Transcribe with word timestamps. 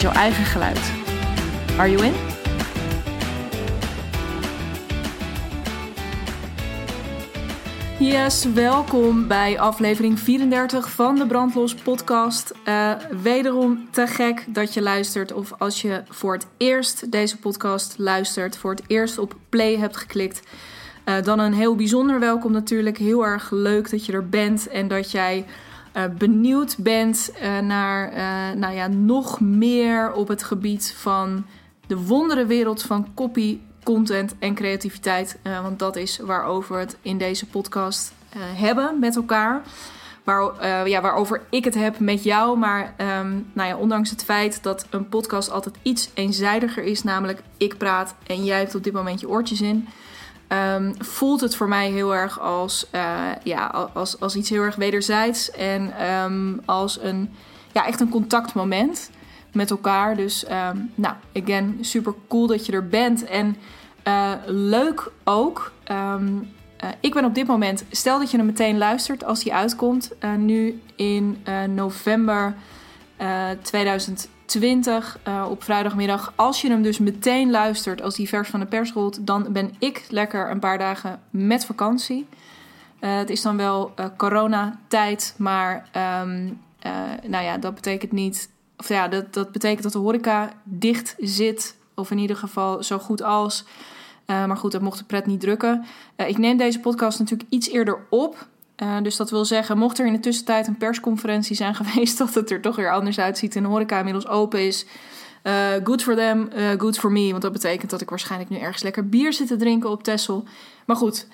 jouw 0.00 0.12
eigen 0.12 0.44
geluid. 0.44 0.92
Are 1.78 1.90
you 1.90 2.04
in? 2.04 2.12
Yes, 8.06 8.44
welkom 8.44 9.28
bij 9.28 9.58
aflevering 9.58 10.18
34 10.18 10.90
van 10.90 11.14
de 11.14 11.26
Brandlos 11.26 11.74
podcast. 11.74 12.52
Uh, 12.68 12.92
wederom 13.22 13.88
te 13.90 14.06
gek 14.06 14.44
dat 14.48 14.74
je 14.74 14.82
luistert 14.82 15.32
of 15.32 15.52
als 15.58 15.82
je 15.82 16.02
voor 16.08 16.32
het 16.32 16.46
eerst 16.56 17.12
deze 17.12 17.36
podcast 17.38 17.94
luistert, 17.98 18.56
voor 18.56 18.70
het 18.70 18.82
eerst 18.86 19.18
op 19.18 19.34
play 19.48 19.76
hebt 19.76 19.96
geklikt. 19.96 20.42
Uh, 21.04 21.22
dan 21.22 21.38
een 21.38 21.54
heel 21.54 21.76
bijzonder 21.76 22.20
welkom 22.20 22.52
natuurlijk. 22.52 22.98
Heel 22.98 23.26
erg 23.26 23.50
leuk 23.50 23.90
dat 23.90 24.06
je 24.06 24.12
er 24.12 24.28
bent 24.28 24.68
en 24.68 24.88
dat 24.88 25.10
jij 25.10 25.46
uh, 25.94 26.04
benieuwd 26.18 26.76
bent 26.78 27.32
naar 27.62 28.12
nou 28.56 28.74
ja, 28.74 28.86
nog 28.86 29.40
meer 29.40 30.12
op 30.12 30.28
het 30.28 30.42
gebied 30.42 30.94
van 30.96 31.44
de 31.86 31.96
wonderenwereld 31.96 32.82
van 32.82 33.06
copy, 33.14 33.58
content 33.82 34.34
en 34.38 34.54
creativiteit. 34.54 35.38
Want 35.42 35.78
dat 35.78 35.96
is 35.96 36.18
waarover 36.18 36.74
we 36.74 36.80
het 36.80 36.96
in 37.02 37.18
deze 37.18 37.46
podcast 37.46 38.12
hebben 38.38 38.98
met 38.98 39.16
elkaar. 39.16 39.62
Waar, 40.24 40.88
ja, 40.88 41.00
waarover 41.00 41.42
ik 41.50 41.64
het 41.64 41.74
heb 41.74 41.98
met 41.98 42.22
jou. 42.22 42.58
Maar 42.58 42.94
um, 42.98 43.50
nou 43.52 43.68
ja, 43.68 43.76
ondanks 43.76 44.10
het 44.10 44.24
feit 44.24 44.62
dat 44.62 44.86
een 44.90 45.08
podcast 45.08 45.50
altijd 45.50 45.74
iets 45.82 46.10
eenzijdiger 46.14 46.82
is, 46.82 47.02
namelijk 47.02 47.42
ik 47.56 47.76
praat 47.76 48.14
en 48.26 48.44
jij 48.44 48.58
hebt 48.58 48.74
op 48.74 48.84
dit 48.84 48.92
moment 48.92 49.20
je 49.20 49.28
oortjes 49.28 49.60
in. 49.60 49.88
Um, 50.52 50.94
voelt 50.98 51.40
het 51.40 51.56
voor 51.56 51.68
mij 51.68 51.90
heel 51.90 52.14
erg 52.14 52.40
als, 52.40 52.86
ja, 53.42 53.66
als, 53.94 54.20
als 54.20 54.36
iets 54.36 54.50
heel 54.50 54.62
erg 54.62 54.76
wederzijds. 54.76 55.50
En 55.50 56.06
um, 56.10 56.60
als 56.64 57.00
een, 57.02 57.30
ja, 57.72 57.86
echt 57.86 58.00
een 58.00 58.08
contactmoment 58.08 59.10
met 59.52 59.70
elkaar. 59.70 60.16
Dus 60.16 60.44
um, 60.50 60.90
nou, 60.94 61.14
again, 61.34 61.78
super 61.80 62.14
cool 62.28 62.46
dat 62.46 62.66
je 62.66 62.72
er 62.72 62.88
bent. 62.88 63.24
En 63.24 63.56
uh, 64.04 64.32
leuk 64.46 65.10
ook. 65.24 65.72
Uh, 65.90 66.14
ik 67.00 67.14
ben 67.14 67.24
op 67.24 67.34
dit 67.34 67.46
moment, 67.46 67.84
stel 67.90 68.18
dat 68.18 68.30
je 68.30 68.36
hem 68.36 68.46
meteen 68.46 68.78
luistert 68.78 69.24
als 69.24 69.44
hij 69.44 69.52
uitkomt, 69.52 70.12
nu 70.36 70.82
in 70.96 71.44
november 71.74 72.54
2020 73.62 74.39
op 75.48 75.62
vrijdagmiddag. 75.62 76.32
Als 76.36 76.60
je 76.60 76.68
hem 76.68 76.82
dus 76.82 76.98
meteen 76.98 77.50
luistert 77.50 78.02
als 78.02 78.14
die 78.14 78.28
vers 78.28 78.48
van 78.48 78.60
de 78.60 78.66
pers 78.66 78.92
rolt, 78.92 79.26
dan 79.26 79.46
ben 79.52 79.74
ik 79.78 80.06
lekker 80.08 80.50
een 80.50 80.60
paar 80.60 80.78
dagen 80.78 81.20
met 81.30 81.64
vakantie. 81.64 82.26
het 82.98 83.30
is 83.30 83.42
dan 83.42 83.56
wel 83.56 83.94
coronatijd, 84.16 85.34
maar 85.38 85.88
um, 86.24 86.60
nou 87.26 87.44
ja, 87.44 87.58
dat 87.58 87.74
betekent 87.74 88.12
niet 88.12 88.48
of 88.80 88.88
ja, 88.88 89.08
dat, 89.08 89.34
dat 89.34 89.52
betekent 89.52 89.82
dat 89.82 89.92
de 89.92 89.98
horeca 89.98 90.52
dicht 90.64 91.14
zit. 91.18 91.76
Of 91.94 92.10
in 92.10 92.18
ieder 92.18 92.36
geval 92.36 92.82
zo 92.82 92.98
goed 92.98 93.22
als. 93.22 93.64
Uh, 94.26 94.46
maar 94.46 94.56
goed, 94.56 94.72
dat 94.72 94.80
mocht 94.80 94.98
de 94.98 95.04
pret 95.04 95.26
niet 95.26 95.40
drukken. 95.40 95.84
Uh, 96.16 96.28
ik 96.28 96.38
neem 96.38 96.56
deze 96.56 96.80
podcast 96.80 97.18
natuurlijk 97.18 97.50
iets 97.50 97.68
eerder 97.68 97.98
op. 98.10 98.46
Uh, 98.82 98.96
dus 99.02 99.16
dat 99.16 99.30
wil 99.30 99.44
zeggen, 99.44 99.78
mocht 99.78 99.98
er 99.98 100.06
in 100.06 100.12
de 100.12 100.20
tussentijd 100.20 100.66
een 100.66 100.76
persconferentie 100.76 101.56
zijn 101.56 101.74
geweest... 101.80 102.18
dat 102.18 102.34
het 102.34 102.50
er 102.50 102.60
toch 102.60 102.76
weer 102.76 102.92
anders 102.92 103.18
uitziet 103.18 103.56
en 103.56 103.62
de 103.62 103.68
horeca 103.68 103.98
inmiddels 103.98 104.28
open 104.28 104.66
is... 104.66 104.86
good 105.84 106.02
for 106.02 106.14
them, 106.16 106.50
good 106.78 106.98
for 106.98 107.12
me. 107.12 107.30
Want 107.30 107.42
dat 107.42 107.52
betekent 107.52 107.90
dat 107.90 108.00
ik 108.00 108.10
waarschijnlijk 108.10 108.50
nu 108.50 108.58
ergens 108.58 108.82
lekker 108.82 109.08
bier 109.08 109.32
zit 109.32 109.46
te 109.46 109.56
drinken 109.56 109.90
op 109.90 110.02
Tessel. 110.02 110.44
Maar 110.86 110.96
goed, 110.96 111.26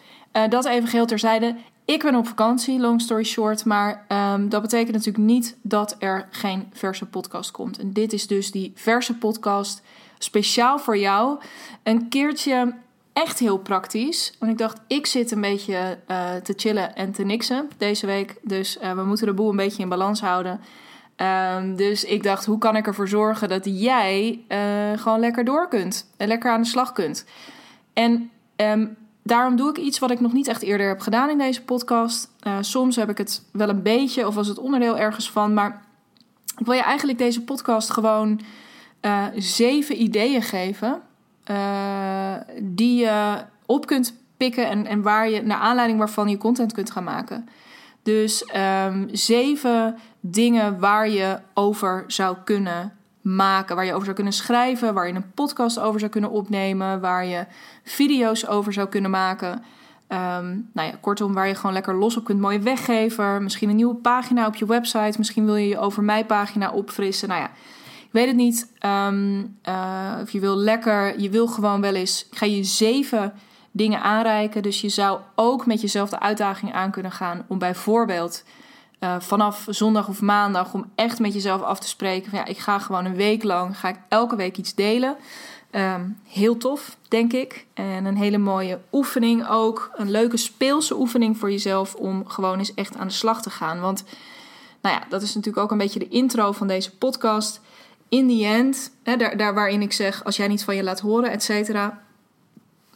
dat 0.49 0.65
even 0.65 0.89
geheel 0.89 1.07
terzijde. 1.07 1.57
Ik 1.87 2.03
ben 2.03 2.15
op 2.15 2.27
vakantie, 2.27 2.81
long 2.81 3.01
story 3.01 3.25
short. 3.25 3.65
Maar 3.65 4.07
um, 4.09 4.49
dat 4.49 4.63
betekent 4.63 4.93
natuurlijk 4.93 5.25
niet 5.25 5.57
dat 5.63 5.97
er 5.99 6.29
geen 6.31 6.69
verse 6.73 7.07
podcast 7.07 7.51
komt. 7.51 7.79
En 7.79 7.93
dit 7.93 8.13
is 8.13 8.27
dus 8.27 8.51
die 8.51 8.73
verse 8.75 9.15
podcast 9.15 9.83
speciaal 10.19 10.79
voor 10.79 10.99
jou. 10.99 11.39
Een 11.83 12.09
keertje 12.09 12.75
echt 13.17 13.39
heel 13.39 13.59
praktisch. 13.59 14.35
Want 14.39 14.53
ik 14.53 14.59
dacht, 14.59 14.81
ik 14.87 15.07
zit 15.07 15.31
een 15.31 15.41
beetje 15.41 15.99
uh, 16.09 16.35
te 16.35 16.53
chillen 16.57 16.97
en 16.97 17.13
te 17.13 17.25
niksen 17.25 17.69
deze 17.77 18.07
week. 18.07 18.37
Dus 18.43 18.79
uh, 18.83 18.93
we 18.93 19.03
moeten 19.03 19.27
de 19.27 19.33
boel 19.33 19.51
een 19.51 19.57
beetje 19.57 19.83
in 19.83 19.89
balans 19.89 20.21
houden. 20.21 20.61
Um, 21.57 21.77
dus 21.77 22.05
ik 22.05 22.23
dacht, 22.23 22.45
hoe 22.45 22.59
kan 22.59 22.77
ik 22.77 22.87
ervoor 22.87 23.09
zorgen 23.09 23.49
dat 23.49 23.81
jij 23.81 24.45
uh, 24.49 24.59
gewoon 24.99 25.21
lekker 25.21 25.45
door 25.45 25.69
kunt. 25.69 26.11
En 26.17 26.29
lekker 26.29 26.51
aan 26.51 26.61
de 26.61 26.69
slag 26.69 26.93
kunt. 26.93 27.25
En 27.93 28.31
um, 28.57 28.97
daarom 29.23 29.57
doe 29.57 29.71
ik 29.71 29.77
iets 29.77 29.99
wat 29.99 30.11
ik 30.11 30.21
nog 30.21 30.33
niet 30.33 30.49
echt 30.49 30.63
eerder 30.63 30.89
heb 30.89 31.01
gedaan 31.01 31.31
in 31.31 31.39
deze 31.39 31.63
podcast. 31.63 32.31
Soms 32.61 32.97
heb 32.97 33.11
ik 33.11 33.19
het 33.19 33.43
wel 33.53 33.69
een 33.69 33.83
beetje 33.83 34.27
of 34.27 34.35
was 34.35 34.49
het 34.49 34.59
onderdeel 34.59 34.99
ergens 34.99 35.31
van. 35.31 35.55
Maar 35.55 35.83
ik 36.59 36.67
wil 36.67 36.75
je 36.75 36.83
eigenlijk 36.83 37.19
deze 37.19 37.43
podcast 37.43 37.91
gewoon 37.91 38.41
zeven 39.37 40.03
ideeën 40.03 40.43
geven. 40.43 41.03
Uh, 41.51 42.35
die 42.63 43.01
je 43.01 43.37
op 43.67 43.87
kunt 43.87 44.15
pikken 44.37 44.69
en, 44.69 44.87
en 44.87 45.03
waar 45.03 45.31
je, 45.31 45.43
naar 45.43 45.59
aanleiding 45.59 45.99
waarvan 45.99 46.29
je 46.29 46.39
content 46.39 46.73
kunt 46.73 46.91
gaan 46.91 47.05
maken. 47.05 47.49
Dus 48.03 48.51
um, 48.87 49.09
zeven 49.13 49.97
dingen 50.21 50.79
waar 50.79 51.09
je 51.09 51.39
over 51.55 52.05
zou 52.07 52.37
kunnen 52.45 52.93
maken. 53.21 53.77
Waar 53.77 53.85
je 53.85 53.91
over 53.93 54.05
zou 54.05 54.15
kunnen 54.15 54.33
schrijven, 54.33 54.95
waar 54.95 55.09
je 55.09 55.15
een 55.15 55.33
podcast 55.35 55.79
over 55.79 56.01
zou 56.01 56.13
kunnen 56.13 56.31
opnemen, 56.31 57.01
waar 57.01 57.27
je 57.27 57.47
video's 57.85 58.47
over 58.47 58.73
zou 58.73 58.89
kunnen 58.89 59.11
maken. 59.11 59.63
Um, 60.09 60.71
nou 60.73 60.89
ja, 60.89 60.95
kortom, 61.01 61.35
waar 61.35 61.49
je 61.49 61.55
gewoon 61.55 61.73
lekker 61.73 61.95
los 61.95 62.17
op 62.17 62.25
kunt. 62.25 62.41
Mooie 62.41 62.59
weggever, 62.59 63.43
misschien 63.43 63.69
een 63.69 63.77
nieuwe 63.77 63.95
pagina 63.95 64.47
op 64.47 64.57
je 64.57 64.67
website. 64.67 65.19
Misschien 65.19 65.45
wil 65.45 65.57
je 65.57 65.69
je 65.69 65.79
over 65.79 66.03
mij 66.03 66.25
pagina 66.25 66.71
opfrissen. 66.71 67.29
Nou 67.29 67.41
ja, 67.41 67.51
weet 68.17 68.27
het 68.27 68.37
niet. 68.37 68.73
Um, 68.81 69.59
uh, 69.69 70.13
of 70.23 70.31
je 70.31 70.41
wil 70.41 70.57
lekker, 70.57 71.21
je 71.21 71.31
wil 71.31 71.47
gewoon 71.47 71.81
wel 71.81 71.95
eens. 71.95 72.27
Ik 72.31 72.39
ga 72.39 72.47
je 72.47 72.65
zeven 72.65 73.33
dingen 73.71 74.03
aanreiken. 74.03 74.63
Dus 74.63 74.81
je 74.81 74.89
zou 74.89 75.21
ook 75.35 75.67
met 75.67 75.81
jezelf 75.81 76.11
de 76.11 76.21
uitdaging 76.21 76.73
aan 76.73 76.91
kunnen 76.91 77.13
gaan 77.13 77.45
om 77.49 77.59
bijvoorbeeld 77.59 78.45
uh, 79.01 79.17
vanaf 79.21 79.67
zondag 79.69 80.09
of 80.09 80.21
maandag 80.21 80.75
om 80.75 80.91
echt 80.95 81.19
met 81.19 81.33
jezelf 81.33 81.63
af 81.63 81.79
te 81.79 81.89
spreken. 81.89 82.31
Van, 82.31 82.39
ja, 82.39 82.45
ik 82.45 82.59
ga 82.59 82.79
gewoon 82.79 83.05
een 83.05 83.15
week 83.15 83.43
lang, 83.43 83.79
ga 83.79 83.89
ik 83.89 83.97
elke 84.09 84.37
week 84.37 84.57
iets 84.57 84.75
delen. 84.75 85.17
Um, 85.71 86.19
heel 86.29 86.57
tof, 86.57 86.97
denk 87.09 87.33
ik. 87.33 87.67
En 87.75 88.05
een 88.05 88.17
hele 88.17 88.39
mooie 88.39 88.79
oefening 88.93 89.49
ook. 89.49 89.91
Een 89.95 90.11
leuke 90.11 90.37
speelse 90.37 90.97
oefening 90.97 91.39
voor 91.39 91.51
jezelf 91.51 91.95
om 91.95 92.29
gewoon 92.29 92.59
eens 92.59 92.75
echt 92.75 92.97
aan 92.97 93.07
de 93.07 93.13
slag 93.13 93.43
te 93.43 93.51
gaan. 93.51 93.81
Want 93.81 94.05
nou 94.81 94.95
ja, 94.95 95.07
dat 95.09 95.23
is 95.23 95.35
natuurlijk 95.35 95.65
ook 95.65 95.71
een 95.71 95.79
beetje 95.79 95.99
de 95.99 96.09
intro 96.09 96.53
van 96.53 96.67
deze 96.67 96.97
podcast. 96.97 97.61
In 98.09 98.29
the 98.29 98.45
end, 98.45 98.91
hè, 99.03 99.17
daar, 99.17 99.55
waarin 99.55 99.83
ik 99.83 99.93
zeg, 99.93 100.25
als 100.25 100.37
jij 100.37 100.49
niet 100.49 100.65
van 100.65 100.77
je 100.77 100.83
laat 100.83 101.01
horen, 101.01 101.31
et 101.31 101.43
cetera. 101.43 102.03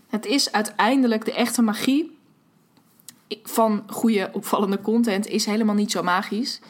Het 0.08 0.26
is 0.26 0.52
uiteindelijk 0.52 1.24
de 1.24 1.34
echte 1.34 1.62
magie 1.62 2.18
van 3.42 3.82
goede 3.86 4.30
opvallende 4.32 4.80
content 4.80 5.26
is 5.26 5.46
helemaal 5.46 5.74
niet 5.74 5.90
zo 5.90 6.02
magisch. 6.02 6.60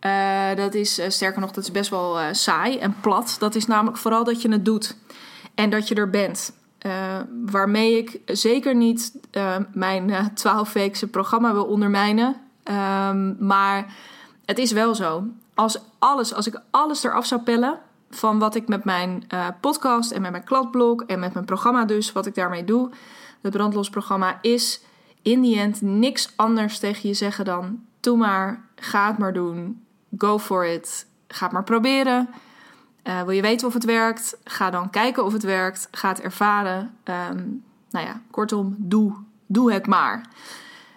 Uh, 0.00 0.54
dat 0.54 0.74
is 0.74 0.98
uh, 0.98 1.08
sterker 1.08 1.40
nog, 1.40 1.50
dat 1.50 1.64
is 1.64 1.70
best 1.70 1.90
wel 1.90 2.20
uh, 2.20 2.26
saai 2.32 2.78
en 2.78 2.96
plat. 3.00 3.36
Dat 3.38 3.54
is 3.54 3.66
namelijk 3.66 3.96
vooral 3.96 4.24
dat 4.24 4.42
je 4.42 4.50
het 4.50 4.64
doet 4.64 4.96
en 5.54 5.70
dat 5.70 5.88
je 5.88 5.94
er 5.94 6.10
bent. 6.10 6.52
waarmee 7.46 7.96
ik 7.96 8.20
zeker 8.26 8.74
niet 8.74 9.12
mijn 9.72 10.30
12-weekse 10.30 11.06
programma 11.06 11.52
wil 11.52 11.64
ondermijnen. 11.64 12.36
Um, 12.64 13.36
maar 13.38 13.94
het 14.44 14.58
is 14.58 14.72
wel 14.72 14.94
zo. 14.94 15.24
Als, 15.54 15.78
alles, 15.98 16.34
als 16.34 16.46
ik 16.46 16.60
alles 16.70 17.02
eraf 17.02 17.26
zou 17.26 17.40
pellen 17.40 17.78
van 18.10 18.38
wat 18.38 18.54
ik 18.54 18.68
met 18.68 18.84
mijn 18.84 19.26
podcast 19.60 20.10
en 20.10 20.22
met 20.22 20.30
mijn 20.30 20.44
kladblog 20.44 21.02
en 21.02 21.18
met 21.18 21.32
mijn 21.32 21.44
programma 21.44 21.84
dus, 21.84 22.12
wat 22.12 22.26
ik 22.26 22.34
daarmee 22.34 22.64
doe, 22.64 22.90
het 23.40 23.52
brandlosprogramma, 23.52 24.38
is 24.40 24.82
in 25.22 25.40
die 25.40 25.58
end 25.58 25.80
niks 25.80 26.32
anders 26.36 26.78
tegen 26.78 27.08
je 27.08 27.14
zeggen 27.14 27.44
dan: 27.44 27.84
doe 28.00 28.16
maar, 28.16 28.64
ga 28.76 29.06
het 29.06 29.18
maar 29.18 29.32
doen, 29.32 29.84
go 30.18 30.38
for 30.38 30.66
it, 30.66 31.06
ga 31.28 31.44
het 31.44 31.52
maar 31.52 31.64
proberen. 31.64 32.28
Uh, 33.04 33.22
wil 33.22 33.30
je 33.30 33.42
weten 33.42 33.66
of 33.66 33.74
het 33.74 33.84
werkt? 33.84 34.38
Ga 34.44 34.70
dan 34.70 34.90
kijken 34.90 35.24
of 35.24 35.32
het 35.32 35.42
werkt. 35.42 35.88
Ga 35.90 36.08
het 36.08 36.20
ervaren. 36.20 36.96
Um, 37.04 37.64
nou 37.90 38.06
ja, 38.06 38.20
kortom, 38.30 38.74
doe, 38.78 39.14
doe 39.46 39.72
het 39.72 39.86
maar. 39.86 40.26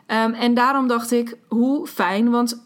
Um, 0.08 0.34
en 0.34 0.54
daarom 0.54 0.88
dacht 0.88 1.12
ik, 1.12 1.38
hoe 1.48 1.88
fijn, 1.88 2.30
want 2.30 2.63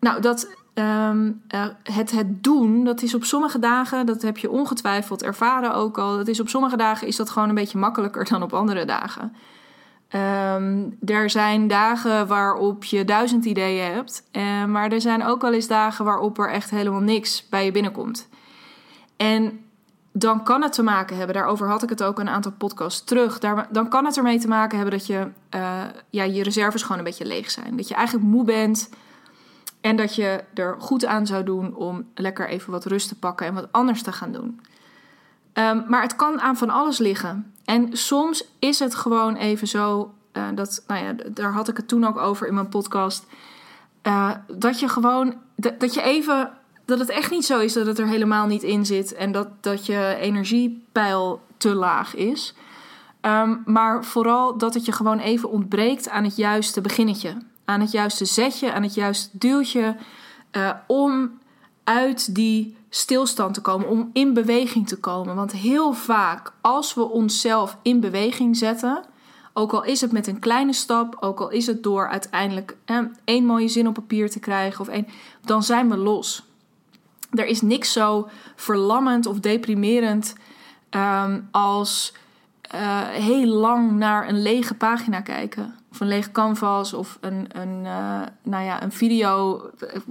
nou, 0.00 0.20
dat 0.20 0.56
ehm, 0.74 1.30
eh, 1.48 1.66
het, 1.82 2.10
het 2.10 2.42
doen, 2.42 2.84
dat 2.84 3.02
is 3.02 3.14
op 3.14 3.24
sommige 3.24 3.58
dagen, 3.58 4.06
dat 4.06 4.22
heb 4.22 4.38
je 4.38 4.50
ongetwijfeld 4.50 5.22
ervaren 5.22 5.74
ook 5.74 5.98
al. 5.98 6.16
Dat 6.16 6.28
is 6.28 6.40
op 6.40 6.48
sommige 6.48 6.76
dagen 6.76 7.06
is 7.06 7.16
dat 7.16 7.30
gewoon 7.30 7.48
een 7.48 7.54
beetje 7.54 7.78
makkelijker 7.78 8.28
dan 8.30 8.42
op 8.42 8.52
andere 8.52 8.84
dagen. 8.84 9.34
Ehm, 10.08 10.84
er 11.04 11.30
zijn 11.30 11.68
dagen 11.68 12.26
waarop 12.26 12.84
je 12.84 13.04
duizend 13.04 13.44
ideeën 13.44 13.92
hebt, 13.92 14.22
uh, 14.32 14.64
maar 14.64 14.92
er 14.92 15.00
zijn 15.00 15.24
ook 15.24 15.42
wel 15.42 15.52
eens 15.52 15.66
dagen 15.66 16.04
waarop 16.04 16.38
er 16.38 16.50
echt 16.50 16.70
helemaal 16.70 17.00
niks 17.00 17.48
bij 17.48 17.64
je 17.64 17.72
binnenkomt. 17.72 18.28
En 19.16 19.60
dan 20.12 20.42
kan 20.42 20.62
het 20.62 20.72
te 20.72 20.82
maken 20.82 21.16
hebben, 21.16 21.34
daarover 21.34 21.68
had 21.68 21.82
ik 21.82 21.88
het 21.88 22.02
ook 22.02 22.18
een 22.18 22.28
aantal 22.28 22.52
podcasts 22.52 23.04
terug. 23.04 23.38
Daar, 23.38 23.66
dan 23.70 23.88
kan 23.88 24.04
het 24.04 24.16
ermee 24.16 24.38
te 24.38 24.48
maken 24.48 24.78
hebben 24.78 24.98
dat 24.98 25.06
je, 25.06 25.28
uh, 25.54 25.80
ja, 26.10 26.22
je 26.22 26.42
reserves 26.42 26.82
gewoon 26.82 26.98
een 26.98 27.04
beetje 27.04 27.26
leeg 27.26 27.50
zijn. 27.50 27.76
Dat 27.76 27.88
je 27.88 27.94
eigenlijk 27.94 28.26
moe 28.26 28.44
bent 28.44 28.88
en 29.82 29.96
dat 29.96 30.14
je 30.14 30.44
er 30.54 30.76
goed 30.78 31.06
aan 31.06 31.26
zou 31.26 31.44
doen 31.44 31.74
om 31.74 32.06
lekker 32.14 32.48
even 32.48 32.72
wat 32.72 32.84
rust 32.84 33.08
te 33.08 33.18
pakken 33.18 33.46
en 33.46 33.54
wat 33.54 33.68
anders 33.70 34.02
te 34.02 34.12
gaan 34.12 34.32
doen. 34.32 34.60
Um, 35.54 35.84
maar 35.88 36.02
het 36.02 36.16
kan 36.16 36.40
aan 36.40 36.56
van 36.56 36.70
alles 36.70 36.98
liggen. 36.98 37.52
En 37.64 37.96
soms 37.96 38.44
is 38.58 38.78
het 38.78 38.94
gewoon 38.94 39.36
even 39.36 39.68
zo, 39.68 40.14
uh, 40.32 40.44
dat, 40.54 40.84
nou 40.86 41.04
ja, 41.04 41.14
daar 41.30 41.52
had 41.52 41.68
ik 41.68 41.76
het 41.76 41.88
toen 41.88 42.06
ook 42.06 42.18
over 42.18 42.46
in 42.46 42.54
mijn 42.54 42.68
podcast, 42.68 43.26
uh, 44.02 44.30
dat 44.46 44.80
je 44.80 44.88
gewoon, 44.88 45.34
dat, 45.56 45.94
je 45.94 46.02
even 46.02 46.50
dat 46.84 46.98
het 46.98 47.08
echt 47.08 47.30
niet 47.30 47.44
zo 47.44 47.58
is 47.58 47.72
dat 47.72 47.86
het 47.86 47.98
er 47.98 48.06
helemaal 48.06 48.46
niet 48.46 48.62
in 48.62 48.86
zit 48.86 49.14
en 49.14 49.32
dat, 49.32 49.48
dat 49.60 49.86
je 49.86 50.16
energiepeil 50.20 51.40
te 51.56 51.74
laag 51.74 52.14
is. 52.14 52.54
Um, 53.20 53.62
maar 53.64 54.04
vooral 54.04 54.58
dat 54.58 54.74
het 54.74 54.84
je 54.84 54.92
gewoon 54.92 55.18
even 55.18 55.50
ontbreekt 55.50 56.08
aan 56.08 56.24
het 56.24 56.36
juiste 56.36 56.80
beginnetje. 56.80 57.36
Aan 57.64 57.80
het 57.80 57.90
juiste 57.90 58.24
zetje, 58.24 58.72
aan 58.72 58.82
het 58.82 58.94
juiste 58.94 59.28
duwtje. 59.32 59.96
Uh, 60.52 60.70
om 60.86 61.38
uit 61.84 62.34
die 62.34 62.76
stilstand 62.88 63.54
te 63.54 63.60
komen, 63.60 63.88
om 63.88 64.10
in 64.12 64.34
beweging 64.34 64.88
te 64.88 64.98
komen. 64.98 65.34
Want 65.34 65.52
heel 65.52 65.92
vaak, 65.92 66.52
als 66.60 66.94
we 66.94 67.02
onszelf 67.02 67.76
in 67.82 68.00
beweging 68.00 68.56
zetten, 68.56 69.04
ook 69.52 69.72
al 69.72 69.84
is 69.84 70.00
het 70.00 70.12
met 70.12 70.26
een 70.26 70.38
kleine 70.38 70.72
stap, 70.72 71.16
ook 71.20 71.40
al 71.40 71.50
is 71.50 71.66
het 71.66 71.82
door 71.82 72.08
uiteindelijk 72.08 72.76
eh, 72.84 72.98
één 73.24 73.44
mooie 73.44 73.68
zin 73.68 73.88
op 73.88 73.94
papier 73.94 74.30
te 74.30 74.40
krijgen, 74.40 74.80
of 74.80 74.88
één, 74.88 75.08
dan 75.44 75.62
zijn 75.62 75.88
we 75.88 75.96
los 75.96 76.50
er 77.32 77.46
is 77.46 77.60
niks 77.60 77.92
zo 77.92 78.28
verlammend 78.56 79.26
of 79.26 79.40
deprimerend 79.40 80.34
um, 80.90 81.48
als 81.50 82.12
uh, 82.74 83.08
heel 83.08 83.46
lang 83.46 83.92
naar 83.92 84.28
een 84.28 84.42
lege 84.42 84.74
pagina 84.74 85.20
kijken. 85.20 85.74
Of 85.90 86.00
een 86.00 86.08
lege 86.08 86.32
canvas 86.32 86.92
of 86.92 87.18
een, 87.20 87.46
een, 87.52 87.84
uh, 87.84 88.20
nou 88.42 88.64
ja, 88.64 88.82
een 88.82 88.92
video 88.92 89.62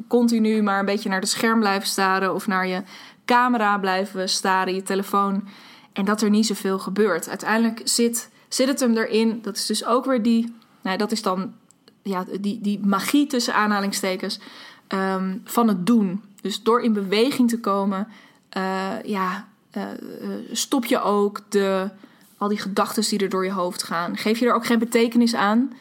continu 0.07 0.61
maar 0.61 0.79
een 0.79 0.85
beetje 0.85 1.09
naar 1.09 1.21
de 1.21 1.27
scherm 1.27 1.59
blijven 1.59 1.87
staren 1.87 2.33
of 2.33 2.47
naar 2.47 2.67
je 2.67 2.83
camera 3.25 3.77
blijven 3.77 4.29
staren, 4.29 4.75
je 4.75 4.83
telefoon. 4.83 5.47
En 5.93 6.05
dat 6.05 6.21
er 6.21 6.29
niet 6.29 6.45
zoveel 6.45 6.79
gebeurt. 6.79 7.29
Uiteindelijk 7.29 7.81
zit, 7.83 8.29
zit 8.47 8.67
het 8.67 8.79
hem 8.79 8.97
erin. 8.97 9.39
Dat 9.41 9.55
is 9.55 9.65
dus 9.65 9.85
ook 9.85 10.05
weer 10.05 10.21
die, 10.21 10.55
nou, 10.81 10.97
dat 10.97 11.11
is 11.11 11.21
dan 11.21 11.53
ja, 12.01 12.25
die, 12.39 12.61
die 12.61 12.79
magie 12.85 13.27
tussen 13.27 13.53
aanhalingstekens 13.53 14.39
um, 14.87 15.41
van 15.45 15.67
het 15.67 15.85
doen. 15.85 16.23
Dus 16.41 16.63
door 16.63 16.81
in 16.81 16.93
beweging 16.93 17.49
te 17.49 17.59
komen, 17.59 18.07
ja, 19.03 19.47
stop 20.51 20.85
je 20.85 21.01
ook 21.01 21.41
de, 21.49 21.89
al 22.41 22.47
die 22.47 22.59
gedachten 22.59 23.03
die 23.09 23.19
er 23.19 23.29
door 23.29 23.45
je 23.45 23.51
hoofd 23.51 23.83
gaan. 23.83 24.17
Geef 24.17 24.39
je 24.39 24.45
er 24.45 24.53
ook 24.53 24.65
geen 24.65 24.79
betekenis 24.79 25.35
aan. 25.35 25.73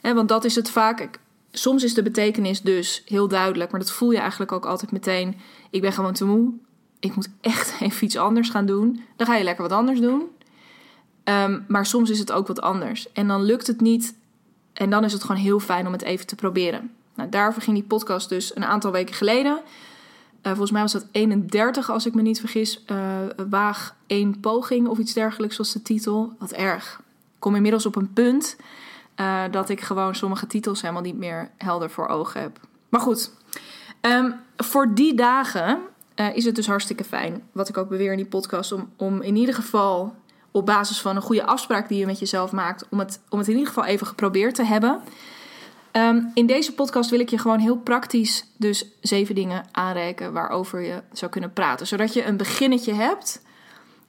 Hè, 0.00 0.14
want 0.14 0.28
dat 0.28 0.44
is 0.44 0.54
het 0.54 0.70
vaak. 0.70 1.08
Soms 1.50 1.82
is 1.82 1.94
de 1.94 2.02
betekenis 2.02 2.60
dus 2.60 3.02
heel 3.06 3.28
duidelijk, 3.28 3.70
maar 3.70 3.80
dat 3.80 3.90
voel 3.90 4.10
je 4.10 4.18
eigenlijk 4.18 4.52
ook 4.52 4.66
altijd 4.66 4.92
meteen. 4.92 5.36
Ik 5.70 5.80
ben 5.80 5.92
gewoon 5.92 6.12
te 6.12 6.24
moe. 6.24 6.52
Ik 7.00 7.14
moet 7.14 7.28
echt 7.40 7.74
even 7.80 8.04
iets 8.04 8.16
anders 8.16 8.50
gaan 8.50 8.66
doen. 8.66 9.04
Dan 9.16 9.26
ga 9.26 9.36
je 9.36 9.44
lekker 9.44 9.62
wat 9.62 9.78
anders 9.78 10.00
doen. 10.00 10.22
Um, 11.24 11.64
maar 11.68 11.86
soms 11.86 12.10
is 12.10 12.18
het 12.18 12.32
ook 12.32 12.46
wat 12.46 12.60
anders. 12.60 13.12
En 13.12 13.28
dan 13.28 13.42
lukt 13.42 13.66
het 13.66 13.80
niet. 13.80 14.14
En 14.72 14.90
dan 14.90 15.04
is 15.04 15.12
het 15.12 15.24
gewoon 15.24 15.40
heel 15.40 15.60
fijn 15.60 15.86
om 15.86 15.92
het 15.92 16.02
even 16.02 16.26
te 16.26 16.34
proberen. 16.34 16.90
Nou, 17.14 17.28
daarvoor 17.28 17.62
ging 17.62 17.76
die 17.76 17.86
podcast 17.86 18.28
dus 18.28 18.56
een 18.56 18.64
aantal 18.64 18.92
weken 18.92 19.14
geleden. 19.14 19.60
Uh, 20.44 20.50
volgens 20.50 20.70
mij 20.70 20.80
was 20.80 20.92
dat 20.92 21.06
31, 21.10 21.90
als 21.90 22.06
ik 22.06 22.14
me 22.14 22.22
niet 22.22 22.40
vergis. 22.40 22.84
Uh, 22.90 22.98
waag 23.48 23.94
één 24.06 24.40
poging 24.40 24.88
of 24.88 24.98
iets 24.98 25.12
dergelijks 25.12 25.56
was 25.56 25.72
de 25.72 25.82
titel. 25.82 26.32
Wat 26.38 26.52
erg. 26.52 27.00
Ik 27.34 27.40
kom 27.40 27.54
inmiddels 27.54 27.86
op 27.86 27.96
een 27.96 28.12
punt 28.12 28.56
uh, 29.20 29.42
dat 29.50 29.68
ik 29.68 29.80
gewoon 29.80 30.14
sommige 30.14 30.46
titels 30.46 30.80
helemaal 30.80 31.02
niet 31.02 31.18
meer 31.18 31.50
helder 31.56 31.90
voor 31.90 32.08
ogen 32.08 32.40
heb. 32.40 32.60
Maar 32.88 33.00
goed, 33.00 33.30
um, 34.00 34.34
voor 34.56 34.94
die 34.94 35.14
dagen 35.14 35.78
is 36.34 36.44
het 36.44 36.54
dus 36.54 36.66
hartstikke 36.66 37.04
fijn. 37.04 37.42
Wat 37.52 37.68
ik 37.68 37.76
ook 37.76 37.88
beweer 37.88 38.10
in 38.10 38.16
die 38.16 38.26
podcast. 38.26 38.72
Om, 38.72 38.90
om 38.96 39.22
in 39.22 39.36
ieder 39.36 39.54
geval 39.54 40.14
op 40.50 40.66
basis 40.66 41.00
van 41.00 41.16
een 41.16 41.22
goede 41.22 41.46
afspraak 41.46 41.88
die 41.88 41.98
je 41.98 42.06
met 42.06 42.18
jezelf 42.18 42.52
maakt. 42.52 42.86
Om 42.90 42.98
het, 42.98 43.20
om 43.28 43.38
het 43.38 43.48
in 43.48 43.54
ieder 43.54 43.68
geval 43.68 43.84
even 43.84 44.06
geprobeerd 44.06 44.54
te 44.54 44.64
hebben. 44.64 45.00
Um, 45.96 46.30
in 46.34 46.46
deze 46.46 46.74
podcast 46.74 47.10
wil 47.10 47.20
ik 47.20 47.28
je 47.28 47.38
gewoon 47.38 47.58
heel 47.58 47.76
praktisch 47.76 48.46
dus 48.56 48.86
zeven 49.00 49.34
dingen 49.34 49.64
aanreiken 49.72 50.32
waarover 50.32 50.80
je 50.80 51.02
zou 51.12 51.30
kunnen 51.30 51.52
praten. 51.52 51.86
Zodat 51.86 52.12
je 52.12 52.24
een 52.24 52.36
beginnetje 52.36 52.92
hebt 52.92 53.42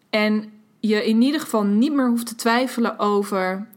en 0.10 0.52
je 0.80 1.06
in 1.06 1.22
ieder 1.22 1.40
geval 1.40 1.64
niet 1.64 1.94
meer 1.94 2.08
hoeft 2.08 2.28
te 2.28 2.36
twijfelen 2.36 3.00
over 3.00 3.68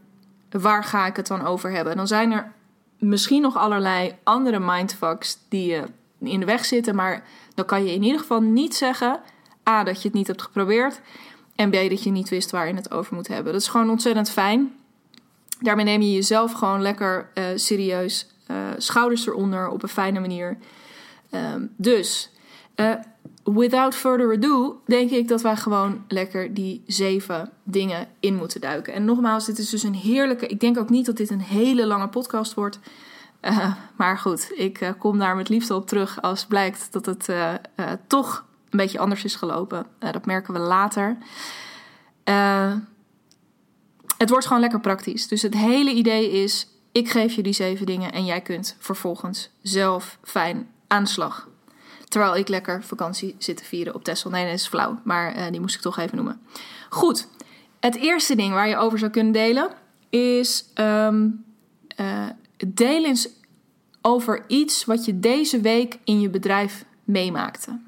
waar 0.49 0.83
ga 0.83 1.05
ik 1.05 1.15
het 1.15 1.27
dan 1.27 1.45
over 1.45 1.71
hebben. 1.71 1.91
En 1.91 1.97
dan 1.97 2.07
zijn 2.07 2.31
er 2.31 2.51
misschien 2.97 3.41
nog 3.41 3.57
allerlei 3.57 4.15
andere 4.23 4.59
mindfucks 4.59 5.37
die 5.49 5.65
je 5.65 5.83
in 6.19 6.39
de 6.39 6.45
weg 6.45 6.65
zitten, 6.65 6.95
maar 6.95 7.23
dan 7.53 7.65
kan 7.65 7.85
je 7.85 7.93
in 7.93 8.03
ieder 8.03 8.19
geval 8.19 8.41
niet 8.41 8.75
zeggen 8.75 9.19
A, 9.69 9.83
dat 9.83 10.01
je 10.01 10.07
het 10.07 10.17
niet 10.17 10.27
hebt 10.27 10.41
geprobeerd 10.41 11.01
en 11.55 11.69
B, 11.69 11.73
dat 11.73 12.03
je 12.03 12.09
niet 12.09 12.29
wist 12.29 12.51
waar 12.51 12.67
je 12.67 12.73
het 12.73 12.91
over 12.91 13.15
moet 13.15 13.27
hebben. 13.27 13.53
Dat 13.53 13.61
is 13.61 13.67
gewoon 13.67 13.89
ontzettend 13.89 14.29
fijn 14.29 14.73
daarmee 15.59 15.85
neem 15.85 16.01
je 16.01 16.13
jezelf 16.13 16.51
gewoon 16.51 16.81
lekker 16.81 17.29
uh, 17.33 17.43
serieus. 17.55 18.27
Uh, 18.51 18.57
schouders 18.77 19.27
eronder 19.27 19.69
op 19.69 19.83
een 19.83 19.89
fijne 19.89 20.19
manier. 20.19 20.57
Um, 21.31 21.73
dus, 21.77 22.31
uh, 22.75 22.93
without 23.43 23.95
further 23.95 24.33
ado, 24.33 24.81
denk 24.85 25.09
ik 25.09 25.27
dat 25.27 25.41
wij 25.41 25.55
gewoon 25.55 26.03
lekker 26.07 26.53
die 26.53 26.83
zeven 26.87 27.51
dingen 27.63 28.07
in 28.19 28.35
moeten 28.35 28.61
duiken. 28.61 28.93
En 28.93 29.05
nogmaals, 29.05 29.45
dit 29.45 29.57
is 29.57 29.69
dus 29.69 29.83
een 29.83 29.93
heerlijke. 29.93 30.47
Ik 30.47 30.59
denk 30.59 30.77
ook 30.77 30.89
niet 30.89 31.05
dat 31.05 31.17
dit 31.17 31.29
een 31.29 31.41
hele 31.41 31.85
lange 31.85 32.07
podcast 32.07 32.53
wordt. 32.53 32.79
maar 33.97 34.17
goed, 34.17 34.51
ik 34.55 34.93
kom 34.99 35.19
daar 35.19 35.35
met 35.35 35.49
liefde 35.49 35.75
op 35.75 35.87
terug 35.87 36.21
als 36.21 36.45
blijkt 36.45 36.91
dat 36.91 37.05
het 37.05 37.29
toch 38.07 38.45
een 38.69 38.77
beetje 38.77 38.99
anders 38.99 39.23
is 39.23 39.35
gelopen. 39.35 39.85
dat 39.99 40.25
merken 40.25 40.53
we 40.53 40.59
later. 40.59 41.17
Het 44.19 44.29
wordt 44.29 44.45
gewoon 44.45 44.61
lekker 44.61 44.79
praktisch. 44.79 45.27
Dus 45.27 45.41
het 45.41 45.53
hele 45.53 45.91
idee 45.91 46.31
is: 46.31 46.67
ik 46.91 47.09
geef 47.09 47.33
je 47.33 47.43
die 47.43 47.53
zeven 47.53 47.85
dingen 47.85 48.11
en 48.11 48.25
jij 48.25 48.41
kunt 48.41 48.75
vervolgens 48.79 49.49
zelf 49.61 50.17
fijn 50.23 50.69
aan 50.87 51.03
de 51.03 51.09
slag. 51.09 51.47
Terwijl 52.07 52.35
ik 52.35 52.47
lekker 52.47 52.83
vakantie 52.83 53.35
zit 53.37 53.57
te 53.57 53.63
vieren 53.63 53.95
op 53.95 54.03
Texel. 54.03 54.29
Nee, 54.29 54.45
dat 54.45 54.53
is 54.53 54.67
flauw, 54.67 54.99
maar 55.03 55.37
uh, 55.37 55.43
die 55.51 55.59
moest 55.59 55.75
ik 55.75 55.81
toch 55.81 55.97
even 55.97 56.15
noemen. 56.15 56.41
Goed, 56.89 57.27
het 57.79 57.95
eerste 57.95 58.35
ding 58.35 58.53
waar 58.53 58.67
je 58.67 58.77
over 58.77 58.99
zou 58.99 59.11
kunnen 59.11 59.33
delen 59.33 59.69
is: 60.09 60.65
um, 60.75 61.45
uh, 61.97 63.15
over 64.01 64.43
iets 64.47 64.85
wat 64.85 65.05
je 65.05 65.19
deze 65.19 65.61
week 65.61 65.99
in 66.03 66.19
je 66.19 66.29
bedrijf 66.29 66.85
meemaakte. 67.03 67.79